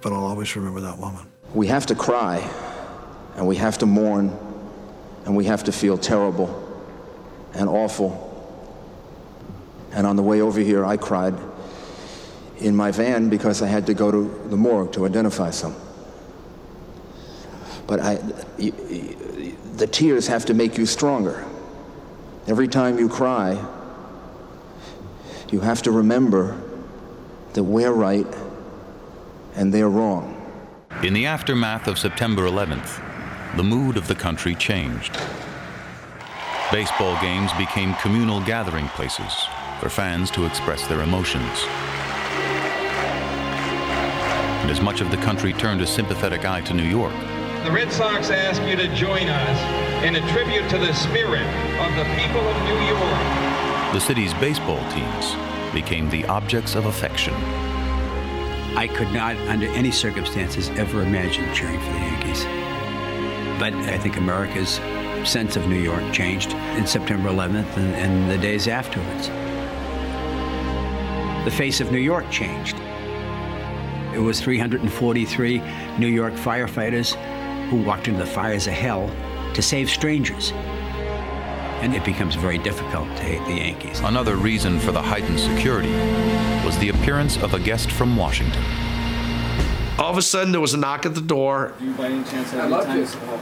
But 0.00 0.12
I'll 0.12 0.24
always 0.24 0.56
remember 0.56 0.80
that 0.80 0.98
woman. 0.98 1.24
We 1.54 1.68
have 1.68 1.86
to 1.86 1.94
cry, 1.94 2.38
and 3.36 3.46
we 3.46 3.54
have 3.56 3.78
to 3.78 3.86
mourn, 3.86 4.36
and 5.24 5.36
we 5.36 5.44
have 5.44 5.64
to 5.64 5.72
feel 5.72 5.96
terrible 5.96 6.58
and 7.54 7.68
awful. 7.68 8.28
And 9.92 10.06
on 10.06 10.16
the 10.16 10.22
way 10.22 10.40
over 10.40 10.60
here, 10.60 10.84
I 10.84 10.96
cried 10.96 11.34
in 12.58 12.74
my 12.74 12.90
van 12.90 13.28
because 13.28 13.62
I 13.62 13.66
had 13.66 13.86
to 13.86 13.94
go 13.94 14.10
to 14.10 14.48
the 14.48 14.56
morgue 14.56 14.92
to 14.92 15.06
identify 15.06 15.50
some. 15.50 15.74
But 17.86 18.00
I, 18.00 18.14
the 19.76 19.88
tears 19.90 20.28
have 20.28 20.46
to 20.46 20.54
make 20.54 20.78
you 20.78 20.86
stronger. 20.86 21.44
Every 22.46 22.68
time 22.68 22.98
you 22.98 23.08
cry, 23.08 23.62
you 25.50 25.60
have 25.60 25.82
to 25.82 25.90
remember 25.90 26.60
that 27.52 27.62
we're 27.62 27.92
right 27.92 28.26
and 29.54 29.72
they're 29.72 29.90
wrong. 29.90 30.38
In 31.02 31.12
the 31.12 31.26
aftermath 31.26 31.88
of 31.88 31.98
September 31.98 32.42
11th, 32.42 33.11
the 33.56 33.62
mood 33.62 33.98
of 33.98 34.08
the 34.08 34.14
country 34.14 34.54
changed. 34.54 35.12
Baseball 36.72 37.20
games 37.20 37.52
became 37.58 37.94
communal 37.96 38.40
gathering 38.40 38.88
places 38.88 39.46
for 39.78 39.90
fans 39.90 40.30
to 40.30 40.46
express 40.46 40.86
their 40.86 41.02
emotions. 41.02 41.66
And 44.62 44.70
as 44.70 44.80
much 44.80 45.02
of 45.02 45.10
the 45.10 45.18
country 45.18 45.52
turned 45.52 45.82
a 45.82 45.86
sympathetic 45.86 46.46
eye 46.46 46.62
to 46.62 46.72
New 46.72 46.84
York, 46.84 47.12
The 47.64 47.70
Red 47.70 47.92
Sox 47.92 48.30
ask 48.30 48.62
you 48.62 48.74
to 48.76 48.88
join 48.94 49.28
us 49.28 50.02
in 50.02 50.16
a 50.16 50.32
tribute 50.32 50.68
to 50.70 50.78
the 50.78 50.94
spirit 50.94 51.46
of 51.78 51.94
the 51.94 52.04
people 52.16 52.40
of 52.40 52.62
New 52.64 52.80
York. 52.86 53.92
the 53.92 54.00
city's 54.00 54.32
baseball 54.34 54.80
teams 54.90 55.34
became 55.74 56.08
the 56.08 56.24
objects 56.26 56.74
of 56.74 56.86
affection. 56.86 57.34
I 58.74 58.88
could 58.88 59.12
not, 59.12 59.36
under 59.48 59.66
any 59.66 59.90
circumstances, 59.90 60.70
ever 60.70 61.02
imagine 61.02 61.52
cheering 61.54 61.78
for 61.80 61.92
the 61.92 61.98
Yankees. 61.98 62.46
But 63.62 63.74
I 63.74 63.96
think 63.96 64.16
America's 64.16 64.80
sense 65.22 65.54
of 65.54 65.68
New 65.68 65.80
York 65.80 66.12
changed 66.12 66.50
in 66.50 66.84
September 66.84 67.28
11th 67.28 67.76
and, 67.76 67.94
and 67.94 68.28
the 68.28 68.36
days 68.36 68.66
afterwards. 68.66 69.28
The 71.44 71.56
face 71.56 71.80
of 71.80 71.92
New 71.92 72.00
York 72.00 72.28
changed. 72.28 72.76
It 74.12 74.18
was 74.18 74.40
343 74.40 75.62
New 75.96 76.08
York 76.08 76.34
firefighters 76.34 77.14
who 77.68 77.76
walked 77.84 78.08
into 78.08 78.18
the 78.18 78.26
fires 78.26 78.66
of 78.66 78.72
hell 78.72 79.08
to 79.54 79.62
save 79.62 79.88
strangers. 79.88 80.50
And 81.82 81.94
it 81.94 82.04
becomes 82.04 82.34
very 82.34 82.58
difficult 82.58 83.06
to 83.16 83.22
hate 83.22 83.46
the 83.46 83.60
Yankees. 83.60 84.00
Another 84.00 84.34
reason 84.34 84.80
for 84.80 84.90
the 84.90 85.02
heightened 85.02 85.38
security 85.38 85.92
was 86.66 86.76
the 86.80 86.88
appearance 86.88 87.36
of 87.36 87.54
a 87.54 87.60
guest 87.60 87.92
from 87.92 88.16
Washington. 88.16 88.64
All 89.98 90.10
of 90.10 90.16
a 90.18 90.22
sudden, 90.22 90.52
there 90.52 90.60
was 90.60 90.74
a 90.74 90.78
knock 90.78 91.06
at 91.06 91.14
the 91.14 91.20
door, 91.20 91.74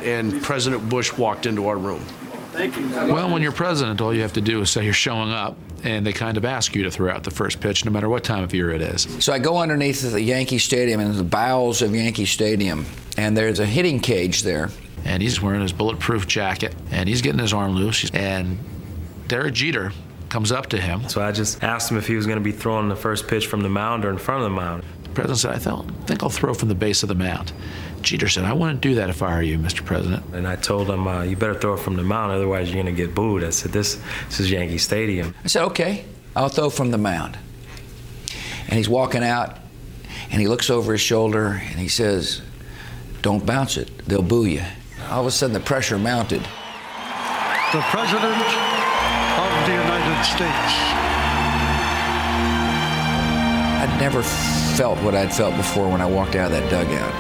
and 0.05 0.43
President 0.43 0.89
Bush 0.89 1.13
walked 1.17 1.47
into 1.47 1.69
our 1.69 1.79
room. 1.79 2.05
Well, 2.53 3.31
when 3.31 3.43
you're 3.43 3.53
president, 3.53 4.01
all 4.01 4.13
you 4.13 4.23
have 4.23 4.33
to 4.35 4.41
do 4.41 4.61
is 4.61 4.71
say 4.71 4.85
you're 4.85 4.93
showing 4.93 5.31
up, 5.31 5.57
and 5.85 6.05
they 6.05 6.13
kind 6.13 6.37
of 6.37 6.45
ask 6.45 6.75
you 6.75 6.83
to 6.83 6.91
throw 6.91 7.11
out 7.13 7.23
the 7.23 7.31
first 7.31 7.61
pitch, 7.61 7.85
no 7.85 7.91
matter 7.91 8.09
what 8.09 8.25
time 8.25 8.43
of 8.43 8.53
year 8.53 8.71
it 8.71 8.83
is. 8.83 9.03
So 9.25 9.33
I 9.33 9.39
go 9.39 9.59
underneath 9.59 10.03
the 10.03 10.21
Yankee 10.21 10.59
Stadium 10.59 11.01
in 11.01 11.17
the 11.17 11.23
bowels 11.23 11.81
of 11.83 11.95
Yankee 11.95 12.27
Stadium, 12.27 12.85
and 13.17 13.37
there's 13.37 13.61
a 13.61 13.67
hitting 13.67 14.01
cage 14.01 14.43
there. 14.43 14.71
And 15.05 15.23
he's 15.23 15.41
wearing 15.41 15.63
his 15.63 15.73
bulletproof 15.73 16.27
jacket, 16.27 16.75
and 16.91 17.09
he's 17.09 17.23
getting 17.23 17.39
his 17.39 17.55
arm 17.55 17.73
loose, 17.73 18.11
and 18.11 18.59
Derek 19.29 19.55
Jeter 19.55 19.93
comes 20.29 20.53
up 20.53 20.67
to 20.71 20.81
him. 20.81 21.09
So 21.09 21.23
I 21.23 21.33
just 21.33 21.63
asked 21.65 21.91
him 21.91 21.97
if 21.97 22.07
he 22.07 22.17
was 22.17 22.27
going 22.27 22.39
to 22.39 22.45
be 22.45 22.53
throwing 22.53 22.89
the 22.89 22.97
first 22.97 23.27
pitch 23.27 23.47
from 23.47 23.63
the 23.63 23.69
mound 23.69 24.05
or 24.05 24.11
in 24.11 24.19
front 24.19 24.43
of 24.43 24.51
the 24.51 24.57
mound. 24.57 24.85
The 25.11 25.15
president 25.15 25.39
said, 25.39 25.55
I 25.57 25.59
th- 25.59 26.07
think 26.07 26.23
I'll 26.23 26.31
throw 26.31 26.55
from 26.55 26.69
the 26.69 26.75
base 26.77 27.03
of 27.03 27.09
the 27.09 27.17
mound. 27.17 27.53
Jeter 28.01 28.29
said, 28.29 28.45
I 28.45 28.53
wouldn't 28.53 28.81
do 28.81 28.95
that 28.95 29.11
if 29.11 29.25
I 29.25 29.35
were 29.35 29.43
you, 29.43 29.59
Mr. 29.59 29.85
President. 29.85 30.25
And 30.33 30.47
I 30.47 30.55
told 30.55 30.89
him, 30.89 31.09
uh, 31.09 31.23
you 31.23 31.37
better 31.37 31.55
throw 31.55 31.75
it 31.75 31.81
from 31.81 31.97
the 31.97 32.05
mound, 32.05 32.31
otherwise 32.31 32.69
you're 32.69 32.81
going 32.81 32.95
to 32.95 33.07
get 33.07 33.13
booed. 33.13 33.43
I 33.43 33.51
said, 33.51 33.73
this, 33.73 34.01
this 34.27 34.39
is 34.39 34.51
Yankee 34.53 34.79
Stadium. 34.79 35.35
I 35.45 35.49
said, 35.49 35.65
okay, 35.65 36.05
I'll 36.37 36.49
throw 36.49 36.71
from 36.71 36.93
the 36.93 36.99
mound. 36.99 37.37
And 38.69 38.75
he's 38.77 38.89
walking 38.89 39.25
out, 39.25 39.59
and 40.31 40.41
he 40.41 40.47
looks 40.47 40.71
over 40.71 40.93
his 40.93 41.01
shoulder, 41.01 41.61
and 41.61 41.81
he 41.81 41.89
says, 41.89 42.41
don't 43.21 43.45
bounce 43.45 43.77
it, 43.77 43.91
they'll 44.07 44.23
boo 44.23 44.45
you. 44.45 44.63
All 45.11 45.23
of 45.23 45.27
a 45.27 45.31
sudden, 45.33 45.55
the 45.55 45.61
pressure 45.61 45.99
mounted. 45.99 46.43
The 47.73 47.83
President 47.91 48.37
of 48.37 49.67
the 49.67 49.73
United 49.73 50.25
States. 50.25 50.73
I'd 53.83 53.97
never 53.99 54.23
felt 54.81 54.99
what 55.03 55.15
I'd 55.15 55.31
felt 55.31 55.55
before 55.59 55.91
when 55.91 56.01
I 56.01 56.07
walked 56.07 56.37
out 56.37 56.51
of 56.51 56.53
that 56.53 56.71
dugout. 56.71 57.13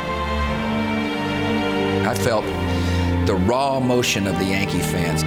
I 2.08 2.14
felt 2.14 2.46
the 3.26 3.34
raw 3.34 3.76
emotion 3.76 4.26
of 4.26 4.38
the 4.38 4.46
Yankee 4.46 4.78
fans. 4.78 5.22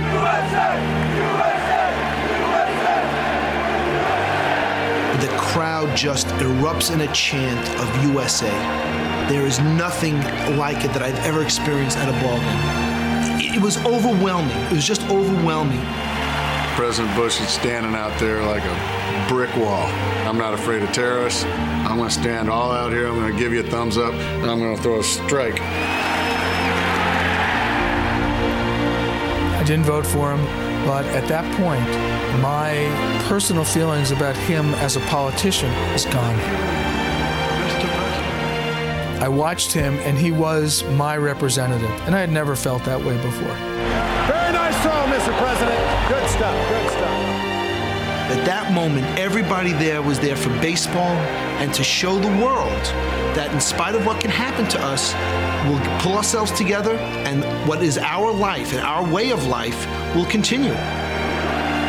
The 5.21 5.37
crowd 5.37 5.95
just 5.95 6.25
erupts 6.39 6.91
in 6.91 7.01
a 7.01 7.13
chant 7.13 7.69
of 7.79 8.03
USA. 8.03 8.49
There 9.29 9.45
is 9.45 9.59
nothing 9.59 10.19
like 10.57 10.83
it 10.83 10.91
that 10.93 11.03
I've 11.03 11.19
ever 11.27 11.43
experienced 11.43 11.99
at 11.99 12.09
a 12.09 12.13
ball 12.13 12.39
game. 12.39 13.55
It 13.55 13.61
was 13.61 13.77
overwhelming. 13.85 14.57
It 14.57 14.71
was 14.71 14.87
just 14.87 15.03
overwhelming. 15.03 15.85
President 16.75 17.15
Bush 17.15 17.39
is 17.39 17.49
standing 17.49 17.93
out 17.93 18.19
there 18.19 18.43
like 18.43 18.63
a 18.63 19.25
brick 19.29 19.55
wall. 19.55 19.85
I'm 20.27 20.39
not 20.39 20.55
afraid 20.55 20.81
of 20.81 20.91
terrorists. 20.91 21.43
I'm 21.45 21.97
going 21.97 22.09
to 22.09 22.13
stand 22.13 22.49
all 22.49 22.71
out 22.71 22.91
here. 22.91 23.07
I'm 23.07 23.13
going 23.13 23.31
to 23.31 23.39
give 23.39 23.53
you 23.53 23.59
a 23.59 23.69
thumbs 23.69 23.95
up, 23.95 24.11
and 24.13 24.49
I'm 24.49 24.57
going 24.57 24.75
to 24.75 24.81
throw 24.81 24.99
a 24.99 25.03
strike. 25.03 25.61
I 29.51 29.63
didn't 29.67 29.85
vote 29.85 30.05
for 30.05 30.33
him, 30.33 30.43
but 30.87 31.05
at 31.05 31.27
that 31.27 31.45
point, 31.57 31.87
my 32.41 32.73
personal 33.27 33.63
feelings 33.63 34.09
about 34.09 34.35
him 34.35 34.73
as 34.75 34.95
a 34.95 34.99
politician 35.01 35.69
is 35.93 36.05
gone. 36.05 36.39
I 39.21 39.27
watched 39.29 39.71
him, 39.71 39.93
and 39.99 40.17
he 40.17 40.31
was 40.31 40.83
my 40.95 41.17
representative, 41.17 41.91
and 42.07 42.15
I 42.15 42.19
had 42.19 42.31
never 42.31 42.55
felt 42.55 42.83
that 42.85 42.99
way 42.99 43.15
before. 43.21 44.42
Very 44.53 44.65
nice 44.65 44.83
throw, 44.83 44.91
Mr. 44.91 45.35
President. 45.39 46.09
Good 46.09 46.29
stuff, 46.29 46.69
good 46.69 46.91
stuff. 46.91 47.43
At 48.29 48.45
that 48.45 48.71
moment, 48.71 49.03
everybody 49.17 49.73
there 49.73 50.03
was 50.03 50.19
there 50.19 50.35
for 50.35 50.49
baseball 50.61 51.15
and 51.57 51.73
to 51.73 51.83
show 51.83 52.19
the 52.19 52.27
world 52.37 52.83
that 53.35 53.51
in 53.51 53.59
spite 53.59 53.95
of 53.95 54.05
what 54.05 54.21
can 54.21 54.29
happen 54.29 54.67
to 54.67 54.79
us, 54.79 55.15
we'll 55.65 55.99
pull 56.01 56.13
ourselves 56.17 56.51
together 56.51 56.95
and 57.25 57.43
what 57.67 57.81
is 57.81 57.97
our 57.97 58.31
life 58.31 58.73
and 58.73 58.81
our 58.81 59.03
way 59.11 59.31
of 59.31 59.47
life 59.47 59.87
will 60.13 60.25
continue. 60.25 60.73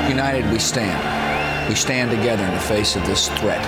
United 0.09 0.51
we 0.51 0.59
stand. 0.59 1.69
We 1.69 1.75
stand 1.75 2.11
together 2.11 2.45
in 2.45 2.55
the 2.55 2.61
face 2.61 2.97
of 2.97 3.05
this 3.05 3.29
threat. 3.41 3.61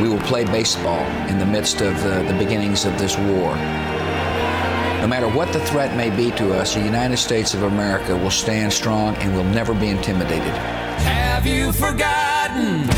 We 0.00 0.08
will 0.08 0.22
play 0.22 0.44
baseball 0.44 1.04
in 1.28 1.40
the 1.40 1.46
midst 1.46 1.80
of 1.80 2.00
the, 2.04 2.22
the 2.22 2.38
beginnings 2.38 2.84
of 2.84 2.96
this 3.00 3.18
war. 3.18 3.56
No 5.06 5.10
matter 5.10 5.28
what 5.28 5.52
the 5.52 5.60
threat 5.60 5.96
may 5.96 6.10
be 6.10 6.32
to 6.32 6.52
us, 6.52 6.74
the 6.74 6.80
United 6.80 7.18
States 7.18 7.54
of 7.54 7.62
America 7.62 8.16
will 8.16 8.28
stand 8.28 8.72
strong 8.72 9.14
and 9.18 9.36
will 9.36 9.44
never 9.44 9.72
be 9.72 9.86
intimidated. 9.86 10.52
Have 10.98 11.46
you 11.46 11.70
forgotten 11.70 12.88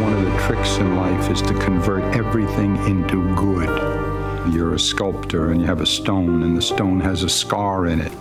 One 0.00 0.12
of 0.12 0.24
the 0.24 0.38
tricks 0.46 0.76
in 0.78 0.96
life 0.96 1.30
is 1.30 1.40
to 1.42 1.54
convert 1.60 2.02
everything 2.16 2.76
into 2.86 3.34
good. 3.36 4.52
You're 4.52 4.74
a 4.74 4.78
sculptor 4.78 5.52
and 5.52 5.60
you 5.60 5.66
have 5.68 5.80
a 5.80 5.86
stone, 5.86 6.42
and 6.42 6.56
the 6.56 6.62
stone 6.62 7.00
has 7.00 7.22
a 7.22 7.28
scar 7.28 7.86
in 7.86 8.00
it. 8.00 8.12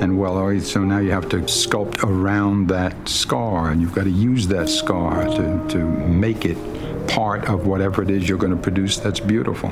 And 0.00 0.16
well, 0.16 0.60
so 0.60 0.84
now 0.84 0.98
you 0.98 1.10
have 1.10 1.28
to 1.30 1.38
sculpt 1.38 2.04
around 2.04 2.68
that 2.68 3.08
scar, 3.08 3.70
and 3.70 3.80
you've 3.80 3.94
got 3.94 4.04
to 4.04 4.10
use 4.10 4.46
that 4.48 4.68
scar 4.68 5.24
to, 5.24 5.68
to 5.70 5.78
make 5.78 6.44
it 6.44 6.56
part 7.08 7.48
of 7.48 7.66
whatever 7.66 8.02
it 8.02 8.10
is 8.10 8.28
you're 8.28 8.38
going 8.38 8.54
to 8.54 8.62
produce 8.62 8.98
that's 8.98 9.20
beautiful. 9.20 9.70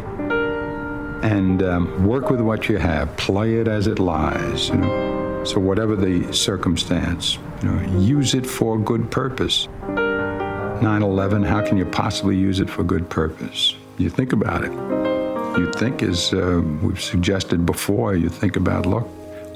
And 1.23 1.63
um, 1.63 2.07
work 2.07 2.31
with 2.31 2.41
what 2.41 2.69
you 2.69 2.79
have, 2.79 3.17
play 3.17 3.57
it 3.57 3.69
as 3.69 3.87
it 3.87 3.99
lies. 3.99 4.69
You 4.71 4.77
know? 4.77 5.45
So, 5.45 5.61
whatever 5.61 5.97
the 5.97 6.33
circumstance, 6.33 7.39
you 7.63 7.71
know, 7.71 7.99
use 7.99 8.35
it 8.35 8.47
for 8.47 8.79
good 8.79 9.11
purpose. 9.11 9.69
9 10.83 11.03
11, 11.03 11.43
how 11.43 11.65
can 11.67 11.77
you 11.77 11.85
possibly 11.85 12.37
use 12.37 12.59
it 12.59 12.71
for 12.71 12.83
good 12.83 13.11
purpose? 13.11 13.75
You 13.99 14.09
think 14.09 14.33
about 14.33 14.65
it. 14.65 14.73
You 15.59 15.71
think, 15.73 16.03
as 16.03 16.33
uh, 16.33 16.63
we've 16.83 17.01
suggested 17.01 17.67
before, 17.67 18.15
you 18.15 18.31
think 18.31 18.57
about, 18.57 18.87
look, 18.87 19.07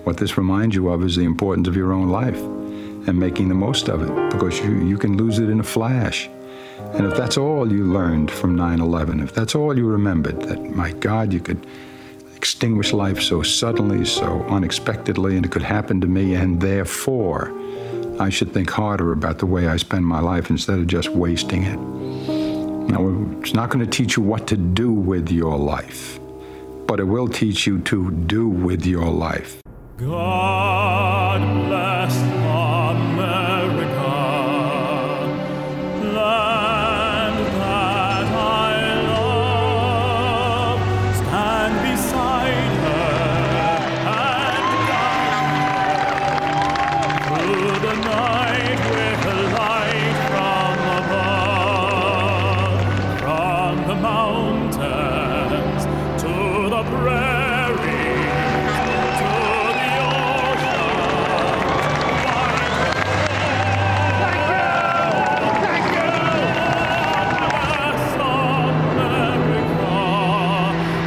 what 0.05 0.19
this 0.19 0.37
reminds 0.37 0.75
you 0.75 0.91
of 0.91 1.03
is 1.03 1.17
the 1.17 1.25
importance 1.25 1.67
of 1.67 1.77
your 1.77 1.95
own 1.95 2.11
life 2.11 2.37
and 2.37 3.19
making 3.19 3.49
the 3.49 3.55
most 3.55 3.89
of 3.89 4.03
it 4.03 4.31
because 4.33 4.59
you, 4.59 4.85
you 4.87 4.99
can 4.99 5.17
lose 5.17 5.39
it 5.39 5.49
in 5.49 5.61
a 5.61 5.65
flash. 5.65 6.29
And 6.93 7.07
if 7.07 7.17
that's 7.17 7.39
all 7.39 7.73
you 7.73 7.85
learned 7.85 8.31
from 8.31 8.55
9 8.55 8.81
11, 8.81 9.21
if 9.21 9.33
that's 9.33 9.55
all 9.55 9.77
you 9.77 9.87
remembered, 9.87 10.43
that 10.43 10.61
my 10.77 10.93
God, 10.93 11.33
you 11.33 11.41
could 11.41 11.67
extinguish 12.37 12.93
life 12.93 13.23
so 13.23 13.43
suddenly, 13.43 14.05
so 14.05 14.43
unexpectedly, 14.49 15.37
and 15.37 15.47
it 15.47 15.53
could 15.53 15.63
happen 15.63 16.03
to 16.03 16.07
me, 16.07 16.35
and 16.35 16.61
therefore 16.61 17.51
I 18.21 18.29
should 18.31 18.53
think 18.53 18.71
harder 18.71 19.13
about 19.13 19.39
the 19.39 19.47
way 19.47 19.67
I 19.67 19.77
spend 19.77 20.07
my 20.07 20.21
life 20.21 20.49
instead 20.49 20.79
of 20.79 20.87
just 20.87 21.09
wasting 21.09 21.65
it. 21.65 21.79
Now, 22.89 23.27
it's 23.41 23.55
not 23.55 23.71
going 23.71 23.85
to 23.85 23.91
teach 23.91 24.17
you 24.17 24.23
what 24.23 24.47
to 24.49 24.57
do 24.57 24.93
with 24.93 25.31
your 25.31 25.59
life, 25.59 26.21
but 26.87 27.01
it 27.01 27.05
will 27.05 27.29
teach 27.29 27.67
you 27.67 27.81
to 27.81 28.11
do 28.13 28.49
with 28.49 28.87
your 28.87 29.09
life. 29.09 29.61
God 29.97 31.64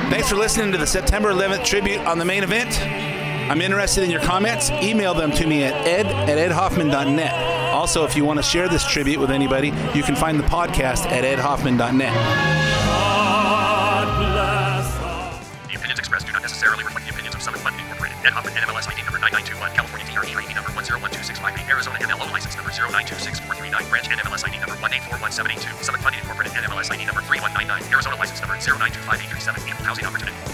Thanks 0.09 0.29
for 0.29 0.35
listening 0.35 0.71
to 0.73 0.77
the 0.77 0.87
September 0.87 1.31
11th 1.31 1.63
tribute 1.63 1.99
on 1.99 2.17
the 2.17 2.25
main 2.25 2.43
event. 2.43 2.81
I'm 3.49 3.61
interested 3.61 4.03
in 4.03 4.09
your 4.09 4.19
comments. 4.19 4.69
Email 4.71 5.13
them 5.13 5.31
to 5.31 5.47
me 5.47 5.63
at 5.63 5.73
ed 5.87 6.05
at 6.05 6.51
edhoffman.net. 6.51 7.33
Also, 7.73 8.03
if 8.03 8.15
you 8.17 8.25
want 8.25 8.37
to 8.37 8.43
share 8.43 8.67
this 8.67 8.85
tribute 8.85 9.21
with 9.21 9.31
anybody, 9.31 9.67
you 9.93 10.03
can 10.03 10.17
find 10.17 10.37
the 10.37 10.43
podcast 10.43 11.05
at 11.05 11.23
edhoffman.net. 11.23 12.66
MLS 18.65 18.89
ID 18.89 19.03
number 19.05 19.19
9921, 19.19 19.69
California 19.75 20.07
DRE 20.09 20.53
number 20.55 20.71
one 20.73 20.85
zero 20.85 20.99
one 20.99 21.11
two 21.11 21.21
six 21.21 21.37
five 21.37 21.53
Arizona 21.69 21.97
MLO 22.01 22.25
license 22.31 22.55
number 22.55 22.71
092643, 22.71 23.69
branch 23.89 24.09
NMLS 24.09 24.47
ID 24.47 24.57
number 24.57 24.75
1841782, 24.81 25.83
Summit 25.83 26.01
Funding 26.01 26.21
Incorporated 26.21 26.53
NMLS 26.57 26.89
ID 26.89 27.05
number 27.05 27.21
3199, 27.21 27.93
Arizona 27.93 28.15
license 28.15 28.41
number 28.41 28.55
0925837, 28.57 29.69
Equal 29.69 29.85
Housing 29.85 30.05
Opportunity. 30.05 30.46